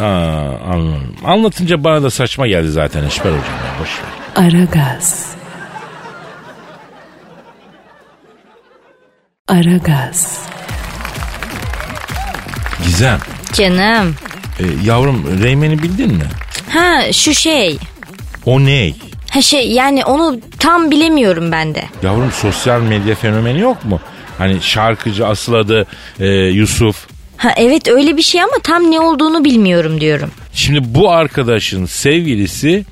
[0.00, 0.04] Aa,
[0.72, 1.16] anladım.
[1.24, 4.44] Anlatınca bana da saçma geldi zaten Eşber hocam ya boş ver.
[4.46, 5.34] Aragaz.
[9.48, 10.38] Aragaz.
[12.84, 13.18] Gizem
[13.52, 14.14] Canım.
[14.60, 16.24] e, yavrum Reymen'i bildin mi?
[16.70, 17.78] Ha şu şey.
[18.46, 18.92] O ne?
[19.30, 21.84] Ha şey yani onu tam bilemiyorum ben de.
[22.02, 24.00] Yavrum sosyal medya fenomeni yok mu?
[24.38, 25.86] Hani şarkıcı asıl adı
[26.20, 27.06] e, Yusuf.
[27.38, 30.30] Ha evet öyle bir şey ama tam ne olduğunu bilmiyorum diyorum.
[30.52, 32.84] Şimdi bu arkadaşın sevgilisi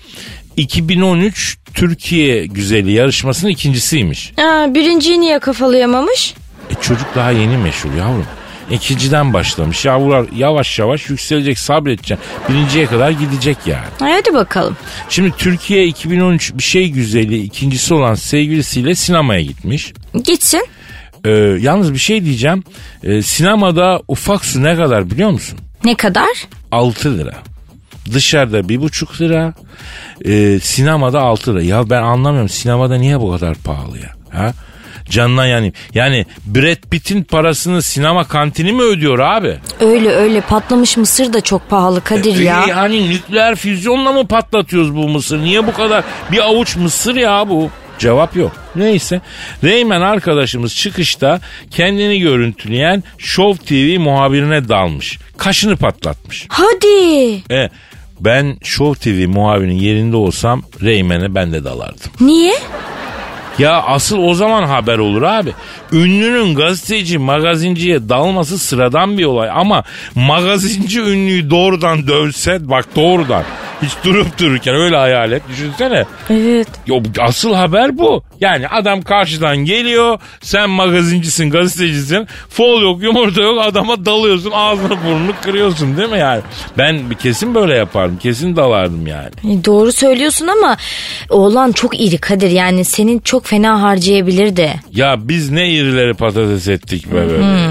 [0.56, 4.32] 2013 Türkiye Güzeli yarışmasının ikincisiymiş.
[4.37, 6.35] Ha, birinciyi niye kafalayamamış?
[6.70, 8.26] E çocuk daha yeni meşhur yavrum.
[8.70, 9.85] İkinciden başlamış.
[9.85, 12.18] Yavrular yavaş yavaş yükselecek sabredeceksin.
[12.48, 13.87] Birinciye kadar gidecek yani.
[13.98, 14.76] Hadi bakalım.
[15.09, 19.92] Şimdi Türkiye 2013 bir şey güzeli ikincisi olan sevgilisiyle sinemaya gitmiş.
[20.24, 20.66] Gitsin.
[21.27, 22.65] Ee, yalnız bir şey diyeceğim.
[23.05, 25.59] Ee, sinemada ufak su ne kadar biliyor musun?
[25.85, 26.29] Ne kadar?
[26.73, 27.33] 6 lira.
[28.15, 29.55] Dışarıda bir buçuk lira.
[30.25, 31.62] Ee, sinemada 6 lira.
[31.62, 34.11] Ya ben anlamıyorum sinemada niye bu kadar pahalı ya?
[34.41, 34.53] Ha?
[35.11, 35.73] Canına yani.
[35.95, 39.59] Yani Brad Pitt'in parasını sinema kantini mi ödüyor abi?
[39.81, 42.65] Öyle öyle patlamış mısır da çok pahalı Kadir ya.
[42.67, 45.39] Ee, Yani nükleer füzyonla mı patlatıyoruz bu mısır?
[45.39, 46.05] Niye bu kadar?
[46.33, 47.71] Bir avuç mısır ya bu.
[47.98, 48.52] Cevap yok.
[48.76, 49.20] Neyse.
[49.64, 55.18] Reymen arkadaşımız çıkışta kendini görüntüleyen Show TV muhabirine dalmış.
[55.38, 56.46] Kaşını patlatmış.
[56.48, 57.35] Hadi.
[57.50, 57.70] E,
[58.20, 62.11] ben Show TV muhabirinin yerinde olsam Reymen'e ben de dalardım.
[62.20, 62.54] Niye?
[63.59, 65.52] Ya asıl o zaman haber olur abi.
[65.92, 73.44] Ünlünün gazeteci, magazinciye dalması sıradan bir olay ama magazinci ünlüyü doğrudan dövse bak doğrudan
[73.83, 75.43] Hiç durup dururken öyle hayal et.
[75.49, 76.05] Düşünsene.
[76.31, 76.69] Evet.
[76.87, 78.23] Yo, asıl haber bu.
[78.41, 80.19] Yani adam karşıdan geliyor.
[80.41, 82.27] Sen magazincisin, gazetecisin.
[82.49, 83.59] Fol yok, yumurta yok.
[83.67, 84.51] Adama dalıyorsun.
[84.55, 86.41] Ağzını burnunu kırıyorsun değil mi yani?
[86.79, 88.17] Ben kesin böyle yapardım.
[88.19, 89.31] Kesin dalardım yani.
[89.61, 90.77] E, Doğru söylüyorsun ama
[91.31, 94.73] oğlan çok iri Kadir yani senin çok fena harcayabilir de.
[94.93, 97.67] Ya biz ne irileri patates ettik be böyle.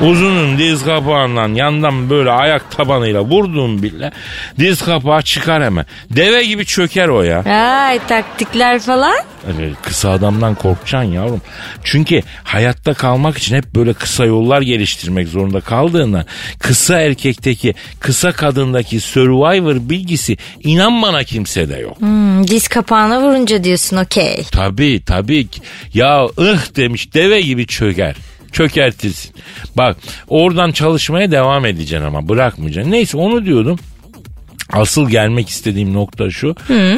[0.00, 4.12] Uzunun diz kapağından yandan böyle ayak tabanıyla vurduğum bile
[4.58, 5.86] diz kapağı çıkar hemen.
[6.10, 7.42] Deve gibi çöker o ya.
[7.44, 9.16] Ay taktikler falan.
[9.56, 11.40] Evet, kısa adamdan korkacaksın yavrum.
[11.84, 16.24] Çünkü hayatta kalmak için hep böyle kısa yollar geliştirmek zorunda kaldığından
[16.58, 22.00] kısa erkekteki, kısa kadındaki survivor bilgisi inan bana kimsede yok.
[22.00, 24.44] Hmm, diz kapağına vurunca diyorsun okey.
[24.52, 25.48] Tabii tabii.
[25.94, 28.16] Ya ıh demiş deve gibi çöker.
[28.52, 29.34] Çökertirsin.
[29.76, 29.96] Bak
[30.28, 32.92] oradan çalışmaya devam edeceksin ama bırakmayacaksın.
[32.92, 33.78] Neyse onu diyordum.
[34.72, 36.54] Asıl gelmek istediğim nokta şu.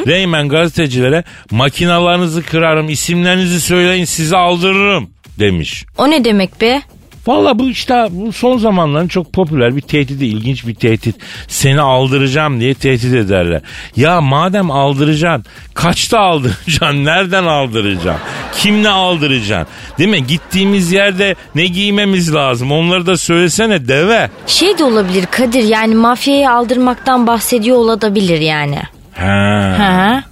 [0.07, 5.85] Reymen gazetecilere makinalarınızı kırarım, isimlerinizi söyleyin sizi aldırırım demiş.
[5.97, 6.81] O ne demek be?
[7.27, 11.15] Valla bu işte bu son zamanların çok popüler bir tehdidi, ilginç bir tehdit.
[11.47, 13.61] Seni aldıracağım diye tehdit ederler.
[13.95, 18.21] Ya madem aldıracaksın, kaçta aldıracaksın, nereden aldıracaksın,
[18.57, 19.73] kimle aldıracaksın?
[19.97, 20.27] Değil mi?
[20.27, 24.29] Gittiğimiz yerde ne giymemiz lazım onları da söylesene deve.
[24.47, 28.79] Şey de olabilir Kadir yani mafyaya aldırmaktan bahsediyor olabilir yani.
[29.13, 29.75] Ha.
[29.77, 30.23] Ha?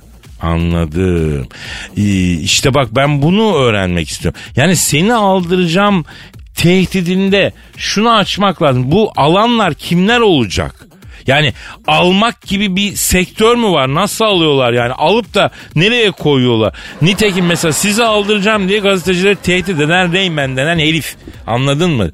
[0.42, 1.48] Anladım.
[2.42, 4.40] İşte bak ben bunu öğrenmek istiyorum.
[4.56, 6.06] Yani seni aldıracağım
[6.58, 8.92] tehdidinde şunu açmak lazım.
[8.92, 10.76] Bu alanlar kimler olacak?
[11.28, 11.54] Yani
[11.88, 13.94] almak gibi bir sektör mü var?
[13.94, 14.94] Nasıl alıyorlar yani?
[14.94, 16.74] Alıp da nereye koyuyorlar?
[17.02, 21.16] Nitekim mesela sizi aldıracağım diye gazetecileri tehdit eden Reymen denen herif.
[21.48, 22.10] Anladın mı?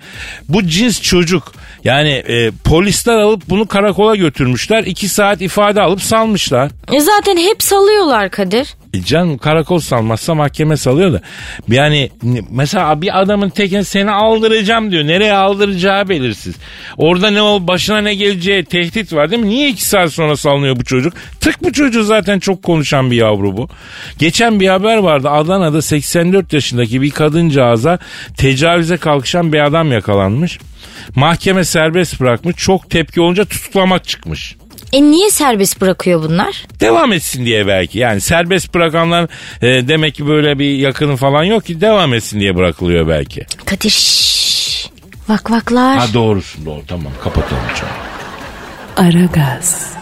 [0.49, 1.53] Bu cins çocuk.
[1.83, 4.83] Yani e, polisler alıp bunu karakola götürmüşler.
[4.83, 6.71] iki saat ifade alıp salmışlar.
[6.91, 8.75] E zaten hep salıyorlar Kadir.
[8.93, 11.21] E canım karakol salmazsa mahkeme salıyor da.
[11.67, 12.09] Yani
[12.49, 15.03] mesela bir adamın tekine seni aldıracağım diyor.
[15.03, 16.55] Nereye aldıracağı belirsiz.
[16.97, 19.49] Orada ne ol başına ne geleceği tehdit var değil mi?
[19.49, 21.13] Niye iki saat sonra salınıyor bu çocuk?
[21.39, 23.69] Tık bu çocuğu zaten çok konuşan bir yavru bu.
[24.19, 25.29] Geçen bir haber vardı.
[25.29, 27.99] Adana'da 84 yaşındaki bir kadıncağıza
[28.37, 30.59] tecavüze kalkışan bir adam yakalanmış.
[31.15, 32.55] Mahkeme serbest bırakmış.
[32.55, 34.55] Çok tepki olunca tutuklamak çıkmış.
[34.93, 36.65] E niye serbest bırakıyor bunlar?
[36.79, 37.99] devam etsin diye belki.
[37.99, 39.23] Yani serbest bırakanlar
[39.61, 43.45] e, demek ki böyle bir yakını falan yok ki devam etsin diye bırakılıyor belki.
[43.65, 44.89] Kadir şşş.
[45.29, 45.97] Vak vaklar.
[45.97, 47.93] Ha doğrusun doğru tamam kapatalım canım.
[49.09, 49.93] Aragaz.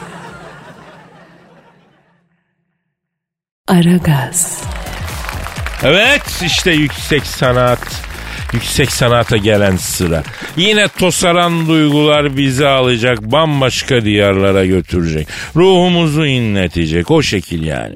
[3.68, 4.64] Aragaz.
[5.84, 8.11] Evet işte yüksek sanat.
[8.54, 10.24] Yüksek sanata gelen sıra.
[10.58, 15.28] Yine tosaran duygular bizi alacak bambaşka diyarlara götürecek.
[15.56, 17.96] Ruhumuzu inletecek o şekil yani.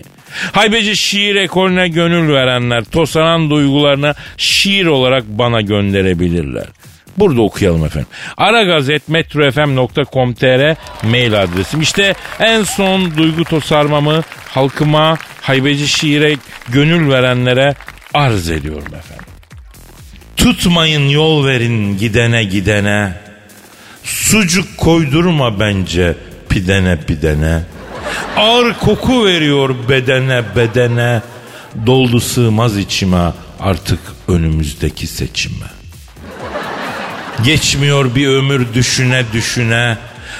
[0.51, 6.65] Haybeci şiir ekolüne gönül verenler tosaran duygularına şiir olarak bana gönderebilirler.
[7.17, 8.07] Burada okuyalım efendim.
[8.37, 10.75] aragazetmetrofm.com.tr
[11.07, 11.81] mail adresim.
[11.81, 16.35] İşte en son duygu tosarmamı halkıma, haybeci şiire
[16.69, 17.75] gönül verenlere
[18.13, 19.14] arz ediyorum efendim.
[20.37, 23.13] Tutmayın yol verin gidene gidene.
[24.03, 26.15] Sucuk koydurma bence
[26.49, 27.61] pidene pidene.
[28.37, 31.21] Ağır koku veriyor bedene bedene.
[31.85, 35.65] Doldu sığmaz içime artık önümüzdeki seçime.
[37.43, 39.97] Geçmiyor bir ömür düşüne düşüne.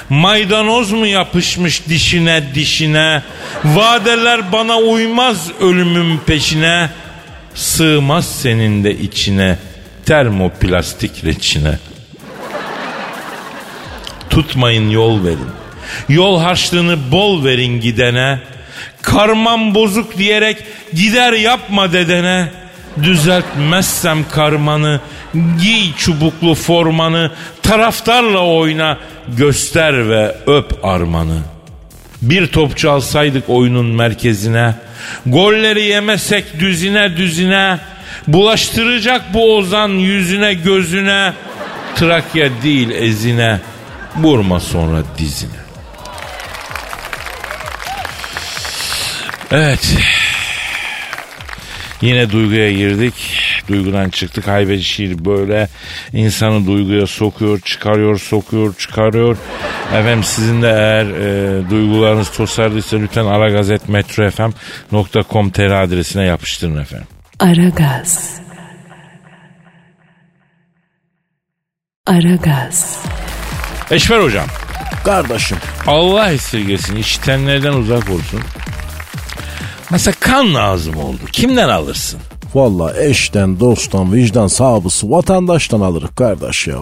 [0.08, 3.22] Maydanoz mu yapışmış dişine dişine?
[3.64, 6.90] Vadeler bana uymaz ölümün peşine.
[7.54, 9.58] Sığmaz senin de içine
[10.06, 11.78] termoplastik reçine.
[14.30, 15.50] Tutmayın yol verin.
[16.08, 18.40] Yol harçlığını bol verin gidene.
[19.02, 20.56] Karmam bozuk diyerek
[20.92, 22.48] gider yapma dedene.
[23.02, 25.00] Düzeltmezsem karmanı,
[25.60, 27.30] giy çubuklu formanı,
[27.62, 31.38] taraftarla oyna, göster ve öp armanı.
[32.22, 34.74] Bir topçu alsaydık oyunun merkezine,
[35.26, 37.78] golleri yemesek düzine düzine,
[38.26, 41.32] bulaştıracak bu ozan yüzüne gözüne,
[41.96, 43.60] Trakya değil ezine,
[44.16, 45.50] vurma sonra dizine.
[49.52, 49.96] Evet.
[52.00, 53.14] Yine duyguya girdik.
[53.68, 54.48] Duygudan çıktık.
[54.48, 55.68] Haybeci şiir böyle
[56.12, 59.36] insanı duyguya sokuyor, çıkarıyor, sokuyor, çıkarıyor.
[59.88, 67.06] Efendim sizin de eğer e, duygularınız tosardıysa lütfen aragazetmetrofm.com.tr adresine yapıştırın efendim.
[67.40, 68.40] Aragaz.
[72.06, 72.98] Aragaz.
[73.90, 74.46] Eşver hocam.
[75.04, 78.40] Kardeşim Allah esirgesin işitenlerden uzak olsun.
[79.90, 81.18] Mesela kan lazım oldu.
[81.32, 82.20] Kimden alırsın?
[82.54, 86.76] Valla eşten, dosttan, vicdan sahibi vatandaştan alırız kardeş ya.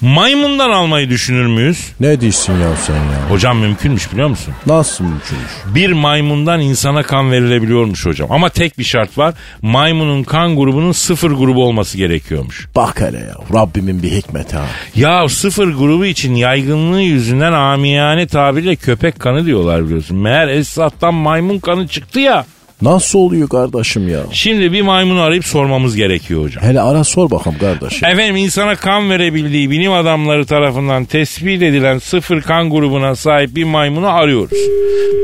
[0.00, 1.92] Maymundan almayı düşünür müyüz?
[2.00, 3.30] Ne diyorsun ya sen ya?
[3.30, 4.54] Hocam mümkünmüş biliyor musun?
[4.66, 5.50] Nasıl mümkünmüş?
[5.74, 8.32] Bir maymundan insana kan verilebiliyormuş hocam.
[8.32, 9.34] Ama tek bir şart var.
[9.62, 12.68] Maymunun kan grubunun sıfır grubu olması gerekiyormuş.
[12.76, 14.64] Bak hele ya Rabbimin bir hikmeti ha.
[14.96, 20.16] Ya sıfır grubu için yaygınlığı yüzünden amiyane tabirle köpek kanı diyorlar biliyorsun.
[20.16, 22.44] Meğer Esat'tan maymun kanı çıktı ya.
[22.82, 24.20] Nasıl oluyor kardeşim ya?
[24.32, 26.64] Şimdi bir maymunu arayıp sormamız gerekiyor hocam.
[26.64, 28.08] Hele ara sor bakalım kardeşim.
[28.08, 34.08] Efendim insana kan verebildiği bilim adamları tarafından tespit edilen sıfır kan grubuna sahip bir maymunu
[34.08, 34.58] arıyoruz.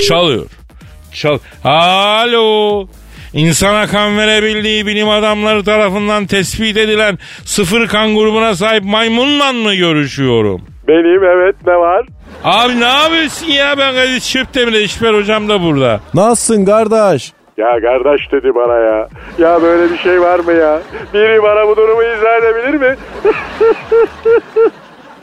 [0.08, 0.46] Çalıyor.
[1.12, 1.38] Çal.
[1.64, 2.86] Alo.
[3.32, 10.62] İnsana kan verebildiği bilim adamları tarafından tespit edilen sıfır kan grubuna sahip maymunla mı görüşüyorum?
[10.88, 12.06] Benim evet ne var?
[12.44, 16.00] Abi ne yapıyorsun ya ben Kadir Çöptemir İşber hocam da burada.
[16.14, 17.32] Nasılsın kardeş?
[17.56, 19.08] Ya kardeş dedi bana ya.
[19.38, 20.80] Ya böyle bir şey var mı ya?
[21.14, 22.96] Biri bana bu durumu izah edebilir mi?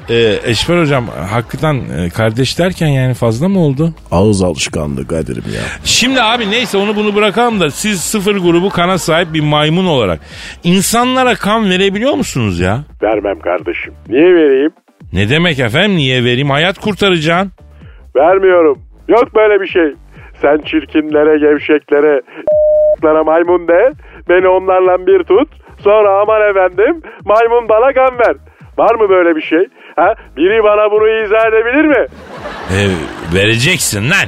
[0.10, 3.90] Ee, Eşber hocam hakikaten e, kardeş derken yani fazla mı oldu?
[4.12, 5.62] Ağız alışkanlığı Kadir'im ya.
[5.84, 10.20] Şimdi abi neyse onu bunu bırakalım da siz sıfır grubu kana sahip bir maymun olarak
[10.64, 12.80] insanlara kan verebiliyor musunuz ya?
[13.04, 13.94] Vermem kardeşim.
[14.10, 14.72] Niye vereyim?
[15.14, 17.52] Ne demek efendim niye vereyim hayat kurtaracaksın.
[18.16, 18.80] Vermiyorum.
[19.08, 19.94] Yok böyle bir şey.
[20.44, 22.22] Sen çirkinlere, gevşeklere,
[23.26, 23.92] maymun de.
[24.30, 25.50] Beni onlarla bir tut.
[25.84, 28.36] Sonra aman efendim maymun bana kan ver.
[28.78, 29.68] Var mı böyle bir şey?
[29.96, 30.14] Ha?
[30.38, 32.06] Biri bana bunu izah edebilir mi?
[32.78, 32.80] E,
[33.36, 34.28] vereceksin lan.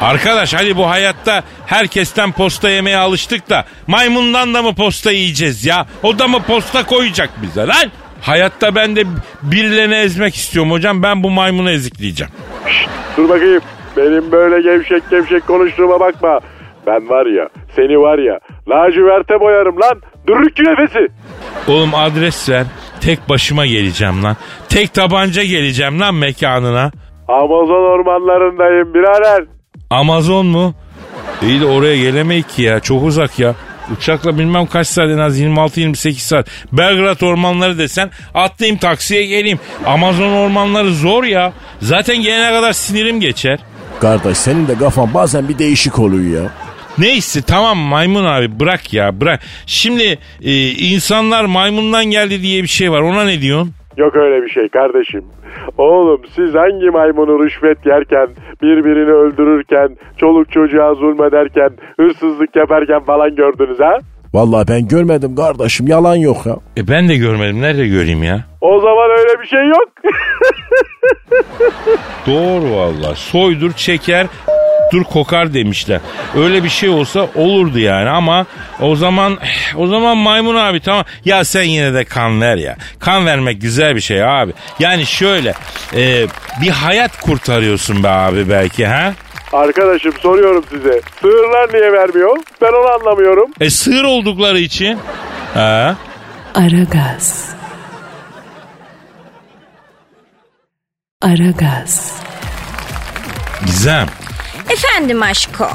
[0.00, 5.86] Arkadaş hadi bu hayatta herkesten posta yemeye alıştık da maymundan da mı posta yiyeceğiz ya?
[6.02, 7.90] O da mı posta koyacak bize lan?
[8.22, 9.02] Hayatta ben de
[9.42, 11.02] birilerini ezmek istiyorum hocam.
[11.02, 12.32] Ben bu maymunu ezikleyeceğim.
[13.16, 13.62] Dur bakayım.
[13.96, 16.40] Benim böyle gevşek gevşek konuştuğuma bakma.
[16.86, 20.00] Ben var ya, seni var ya, laciverte boyarım lan.
[20.26, 21.08] Dürrük nefesi.
[21.68, 22.64] Oğlum adres ver.
[23.00, 24.36] Tek başıma geleceğim lan.
[24.68, 26.92] Tek tabanca geleceğim lan mekanına.
[27.28, 29.44] Amazon ormanlarındayım birader.
[29.90, 30.74] Amazon mu?
[31.42, 32.80] İyi de oraya gelemeyiz ki ya.
[32.80, 33.54] Çok uzak ya.
[33.96, 36.48] Uçakla bilmem kaç saat en az 26-28 saat.
[36.72, 39.58] Belgrad ormanları desen atlayayım taksiye geleyim.
[39.86, 41.52] Amazon ormanları zor ya.
[41.80, 43.58] Zaten gelene kadar sinirim geçer.
[44.04, 46.50] Kardeş senin de kafan bazen bir değişik oluyor ya.
[46.98, 49.40] Neyse tamam maymun abi bırak ya bırak.
[49.66, 53.70] Şimdi e, insanlar maymundan geldi diye bir şey var ona ne diyorsun?
[53.96, 55.24] Yok öyle bir şey kardeşim.
[55.78, 58.28] Oğlum siz hangi maymunu rüşvet yerken,
[58.62, 63.98] birbirini öldürürken, çoluk çocuğa zulmederken, hırsızlık yaparken falan gördünüz ha?
[64.34, 66.56] Vallahi ben görmedim kardeşim yalan yok ya.
[66.76, 68.44] E ben de görmedim nerede göreyim ya?
[68.60, 69.88] O zaman öyle bir şey yok.
[72.26, 74.26] Doğru valla soydur çeker
[74.92, 76.00] dur kokar demişler.
[76.36, 78.46] Öyle bir şey olsa olurdu yani ama
[78.80, 79.38] o zaman
[79.76, 82.76] o zaman maymun abi tamam ya sen yine de kan ver ya.
[82.98, 84.52] Kan vermek güzel bir şey abi.
[84.78, 85.54] Yani şöyle
[85.96, 86.26] e,
[86.62, 89.12] bir hayat kurtarıyorsun be abi belki ha?
[89.52, 91.00] Arkadaşım soruyorum size.
[91.22, 92.36] Sığırlar niye vermiyor?
[92.62, 93.50] Ben onu anlamıyorum.
[93.60, 94.98] E sığır oldukları için.
[95.54, 95.96] Ha?
[96.54, 97.53] Aragaz.
[101.24, 102.12] Aragaz.
[103.66, 104.06] Gizem.
[104.70, 105.68] Efendim aşko.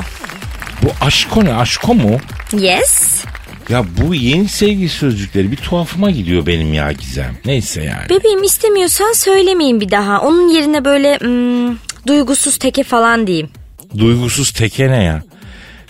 [0.83, 1.53] Bu aşko ne?
[1.53, 2.17] Aşko mu?
[2.53, 3.23] Yes.
[3.69, 7.37] Ya bu yeni sevgi sözcükleri bir tuhafıma gidiyor benim ya Gizem.
[7.45, 8.09] Neyse yani.
[8.09, 10.21] Bebeğim istemiyorsan söylemeyin bir daha.
[10.21, 13.49] Onun yerine böyle hmm, duygusuz teke falan diyeyim.
[13.97, 15.23] Duygusuz teke ne ya?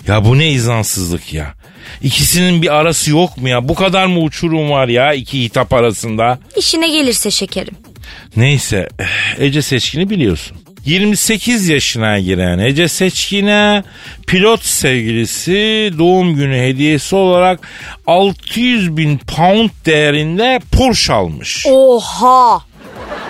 [0.08, 1.54] Ya bu ne izansızlık ya?
[2.02, 3.69] İkisinin bir arası yok mu ya?
[3.69, 6.39] Bu kadar mı uçurum var ya iki hitap arasında?
[6.56, 7.88] İşine gelirse şekerim.
[8.36, 8.89] Neyse
[9.38, 10.58] Ece Seçkin'i biliyorsun.
[10.86, 13.84] 28 yaşına giren Ece Seçkin'e
[14.28, 17.60] pilot sevgilisi doğum günü hediyesi olarak
[18.08, 21.65] 600 bin pound değerinde Porsche almış.
[21.69, 22.62] Oha.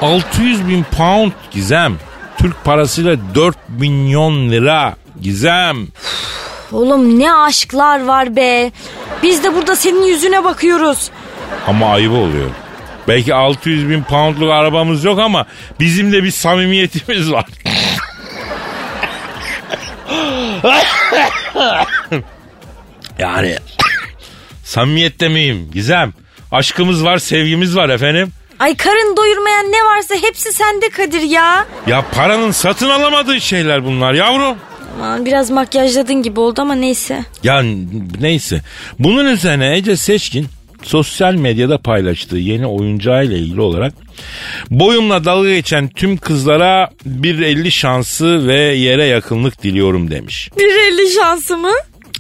[0.02, 1.98] 600 bin pound Gizem.
[2.38, 5.88] Türk parasıyla 4 milyon lira Gizem.
[6.72, 8.72] Oğlum ne aşklar var be.
[9.24, 11.10] Biz de burada senin yüzüne bakıyoruz.
[11.68, 12.50] Ama ayıp oluyor.
[13.10, 15.46] Belki 600 bin poundluk arabamız yok ama
[15.80, 17.46] bizim de bir samimiyetimiz var.
[23.20, 23.56] yani
[24.64, 26.14] samimiyet demeyeyim Gizem.
[26.52, 28.32] Aşkımız var, sevgimiz var efendim.
[28.60, 31.66] Ay karın doyurmayan ne varsa hepsi sende Kadir ya.
[31.88, 34.58] Ya paranın satın alamadığı şeyler bunlar yavrum.
[34.96, 37.24] Aman biraz makyajladın gibi oldu ama neyse.
[37.44, 37.62] Ya
[38.20, 38.62] neyse.
[39.00, 40.48] Bunun üzerine Ece Seçkin
[40.84, 43.94] sosyal medyada paylaştığı yeni oyuncağıyla ilgili olarak
[44.70, 50.50] boyumla dalga geçen tüm kızlara 1.50 şansı ve yere yakınlık diliyorum demiş.
[50.58, 51.72] Bir elli şansı mı?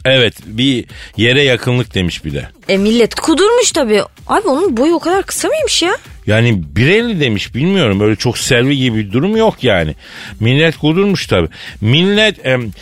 [0.06, 0.86] Evet bir
[1.18, 2.50] yere yakınlık demiş bir de.
[2.70, 4.02] E millet kudurmuş tabii.
[4.28, 5.92] Abi onun boyu o kadar kısa mıymış ya?
[6.28, 9.96] Yani 1.50 demiş bilmiyorum böyle çok selvi gibi bir durum yok yani.
[10.40, 11.48] Millet kudurmuş tabi.
[11.82, 12.36] Millet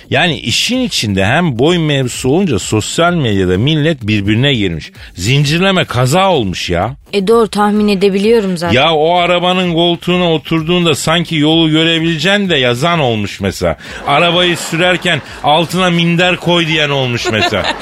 [0.10, 4.92] yani işin içinde hem boy mevzusu olunca sosyal medyada millet birbirine girmiş.
[5.16, 6.96] Zincirleme kaza olmuş ya.
[7.14, 8.76] E doğru tahmin edebiliyorum zaten.
[8.76, 13.78] Ya o arabanın koltuğuna oturduğunda sanki yolu görebileceksin de yazan olmuş mesela.
[14.08, 17.66] Arabayı sürerken altına minder koy diyen olmuş mesela.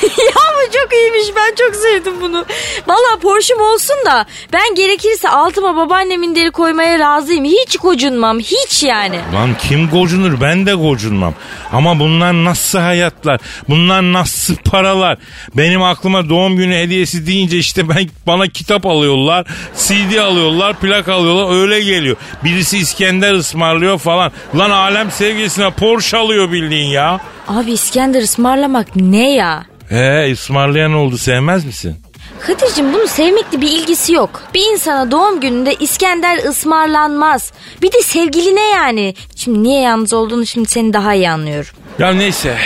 [0.72, 2.44] çok iyiymiş ben çok sevdim bunu.
[2.86, 7.44] Valla Porsche'm olsun da ben gerekirse altıma babaannemin deri koymaya razıyım.
[7.44, 9.20] Hiç gocunmam hiç yani.
[9.34, 11.34] Lan kim gocunur ben de gocunmam.
[11.72, 13.40] Ama bunlar nasıl hayatlar?
[13.68, 15.18] Bunlar nasıl paralar?
[15.54, 19.46] Benim aklıma doğum günü hediyesi deyince işte ben bana kitap alıyorlar,
[19.76, 22.16] CD alıyorlar, plak alıyorlar öyle geliyor.
[22.44, 24.32] Birisi İskender ısmarlıyor falan.
[24.56, 27.20] Lan alem sevgilisine Porsche alıyor bildiğin ya.
[27.48, 29.69] Abi İskender ısmarlamak ne ya?
[29.90, 31.96] Ee ısmarlayan oldu sevmez misin?
[32.40, 34.42] Kadir'cim bunun sevmekle bir ilgisi yok.
[34.54, 37.52] Bir insana doğum gününde İskender ısmarlanmaz.
[37.82, 39.14] Bir de sevgiline yani.
[39.36, 41.70] Şimdi niye yalnız olduğunu şimdi seni daha iyi anlıyorum.
[41.98, 42.56] Ya neyse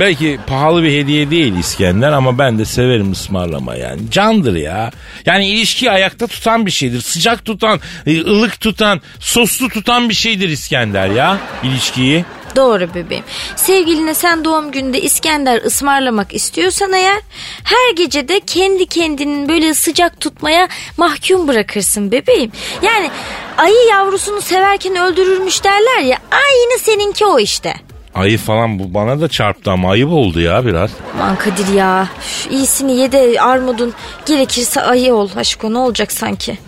[0.00, 4.10] belki pahalı bir hediye değil İskender ama ben de severim ısmarlama yani.
[4.10, 4.90] Candır ya.
[5.26, 7.00] Yani ilişkiyi ayakta tutan bir şeydir.
[7.00, 12.24] Sıcak tutan, e, ılık tutan, soslu tutan bir şeydir İskender ya ilişkiyi.
[12.56, 13.24] Doğru bebeğim.
[13.56, 17.20] Sevgiline sen doğum gününde İskender ısmarlamak istiyorsan eğer
[17.64, 22.52] her gece de kendi kendinin böyle sıcak tutmaya mahkum bırakırsın bebeğim.
[22.82, 23.10] Yani
[23.58, 27.74] ayı yavrusunu severken öldürürmüş derler ya aynı seninki o işte.
[28.14, 30.90] Ayı falan bu bana da çarptı ama ayıp oldu ya biraz.
[31.14, 33.92] Aman Kadir ya üf, iyisini ye de armudun
[34.26, 36.58] gerekirse ayı ol aşko ne olacak sanki.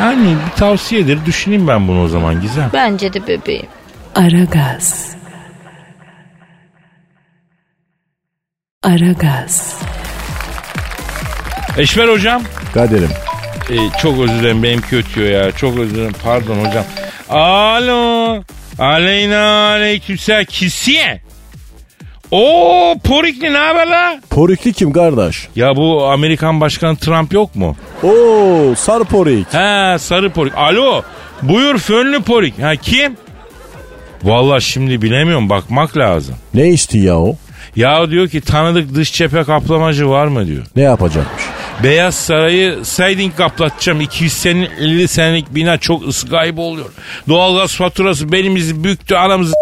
[0.00, 2.70] Yani bir tavsiyedir düşüneyim ben bunu o zaman Gizem.
[2.72, 3.66] Bence de bebeğim.
[4.14, 5.15] Aragaz.
[8.86, 9.78] Aragaz.
[11.78, 12.42] Eşver hocam.
[12.74, 13.10] Kadir'im.
[13.70, 15.52] E, çok özür dilerim benimki ötüyor ya.
[15.52, 16.84] Çok özür dilerim pardon hocam.
[17.28, 18.42] Alo.
[18.78, 21.20] Aleyna aleykümselam kisiye.
[22.30, 24.20] Oo Porikli ne haber la?
[24.30, 25.48] Porikli kim kardeş?
[25.56, 27.76] Ya bu Amerikan Başkanı Trump yok mu?
[28.02, 29.54] Oo sarı porik.
[29.54, 30.54] He sarı porik.
[30.56, 31.02] Alo
[31.42, 32.62] buyur fönlü porik.
[32.62, 33.16] Ha kim?
[34.22, 36.34] Valla şimdi bilemiyorum bakmak lazım.
[36.54, 37.36] Ne istiyor ya o?
[37.76, 40.64] Ya diyor ki tanıdık dış cephe kaplamacı var mı diyor.
[40.76, 41.42] Ne yapacakmış?
[41.82, 44.00] Beyaz Sarayı siding kaplatacağım.
[44.00, 46.86] 250 senelik bina çok ısı kaybı oluyor.
[47.28, 49.52] Doğalgaz faturası belimizi büktü anamızı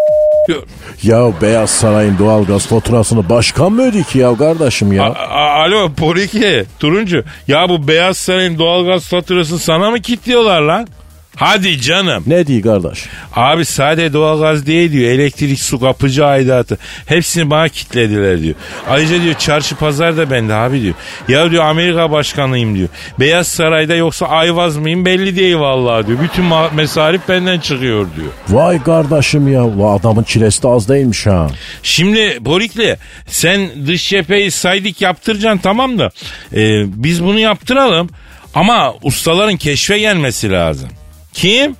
[0.47, 0.63] diyor.
[1.03, 5.03] Ya Beyaz Saray'ın doğalgaz faturasını başkan mı ödüyor ki ya kardeşim ya?
[5.03, 10.87] A- a- Alo Poriki Turuncu ya bu Beyaz Saray'ın doğalgaz faturasını sana mı kilitliyorlar lan?
[11.35, 12.23] Hadi canım.
[12.27, 13.05] Ne diyor kardeş?
[13.35, 15.11] Abi sade doğalgaz değil diyor.
[15.11, 16.77] Elektrik, su, kapıcı aidatı.
[17.05, 18.55] Hepsini bana kitlediler diyor.
[18.89, 20.95] Ayrıca diyor çarşı pazar da bende abi diyor.
[21.27, 22.89] Ya diyor Amerika başkanıyım diyor.
[23.19, 26.19] Beyaz Saray'da yoksa ayvaz mıyım belli değil vallahi diyor.
[26.23, 28.31] Bütün mesarif benden çıkıyor diyor.
[28.49, 29.63] Vay kardeşim ya.
[29.87, 31.47] Adamın çilesi de az değilmiş ha.
[31.83, 36.09] Şimdi Borikli sen dış cepheyi saydık yaptıracaksın tamam da
[36.53, 38.09] e, biz bunu yaptıralım
[38.53, 40.89] ama ustaların keşfe gelmesi lazım.
[41.35, 41.75] Kim?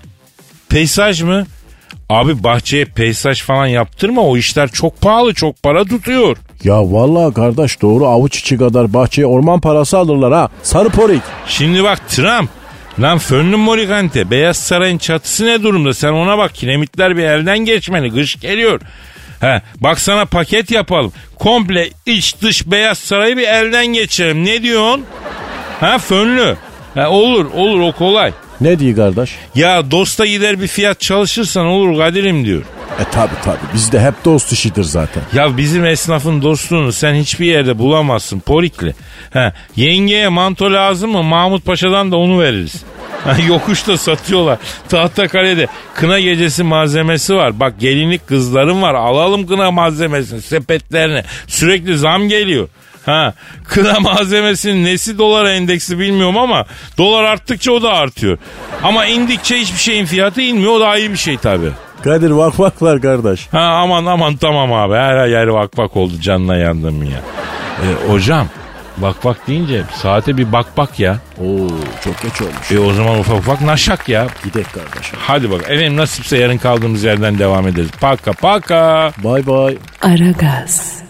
[0.69, 1.45] Peysaj mı?
[2.09, 6.37] Abi bahçeye peysaj falan yaptırma o işler çok pahalı çok para tutuyor.
[6.63, 10.49] Ya vallahi kardeş doğru avuç içi kadar bahçeye orman parası alırlar ha.
[10.63, 11.21] Sarı porik.
[11.47, 12.49] Şimdi bak Trump
[12.99, 18.13] Lan fönlü morikante Beyaz Saray'ın çatısı ne durumda sen ona bak kiremitler bir elden geçmeli
[18.13, 18.81] kış geliyor.
[19.41, 21.13] He, bak sana paket yapalım.
[21.39, 24.45] Komple iç dış Beyaz Saray'ı bir elden geçirelim.
[24.45, 25.05] Ne diyorsun?
[25.79, 26.55] Ha fönlü.
[26.95, 28.31] Ha, olur olur o kolay.
[28.61, 29.35] Ne diyor kardeş?
[29.55, 32.61] Ya dosta gider bir fiyat çalışırsan olur Kadir'im diyor.
[32.99, 35.23] E tabi tabi bizde hep dost işidir zaten.
[35.33, 38.95] Ya bizim esnafın dostluğunu sen hiçbir yerde bulamazsın Porikli.
[39.33, 42.83] Ha, yengeye manto lazım mı Mahmut Paşa'dan da onu veririz.
[43.23, 44.57] Ha, yokuşta satıyorlar.
[44.89, 47.59] Tahtakale'de kına gecesi malzemesi var.
[47.59, 48.93] Bak gelinlik kızlarım var.
[48.93, 51.23] Alalım kına malzemesini sepetlerine.
[51.47, 52.67] Sürekli zam geliyor.
[53.05, 53.33] Ha,
[53.67, 56.65] kına malzemesinin nesi dolar endeksi bilmiyorum ama
[56.97, 58.37] dolar arttıkça o da artıyor.
[58.83, 60.71] Ama indikçe hiçbir şeyin fiyatı inmiyor.
[60.71, 61.71] O da iyi bir şey tabii.
[62.03, 63.47] Kadir vak vak var kardeş.
[63.51, 67.19] Ha aman aman tamam abi her yer vak vak oldu canına yandım ya.
[67.81, 68.47] E, hocam
[68.97, 71.17] bak bak deyince saate bir bak bak ya.
[71.41, 71.67] Oo
[72.03, 72.71] çok geç olmuş.
[72.71, 74.27] E o zaman ufak ufak naşak ya.
[74.43, 75.19] Gidek kardeşim.
[75.19, 77.89] Hadi bak efendim nasipse yarın kaldığımız yerden devam ederiz.
[78.01, 79.11] Paka paka.
[79.23, 79.77] Bay bay.
[80.01, 81.04] Aragaz.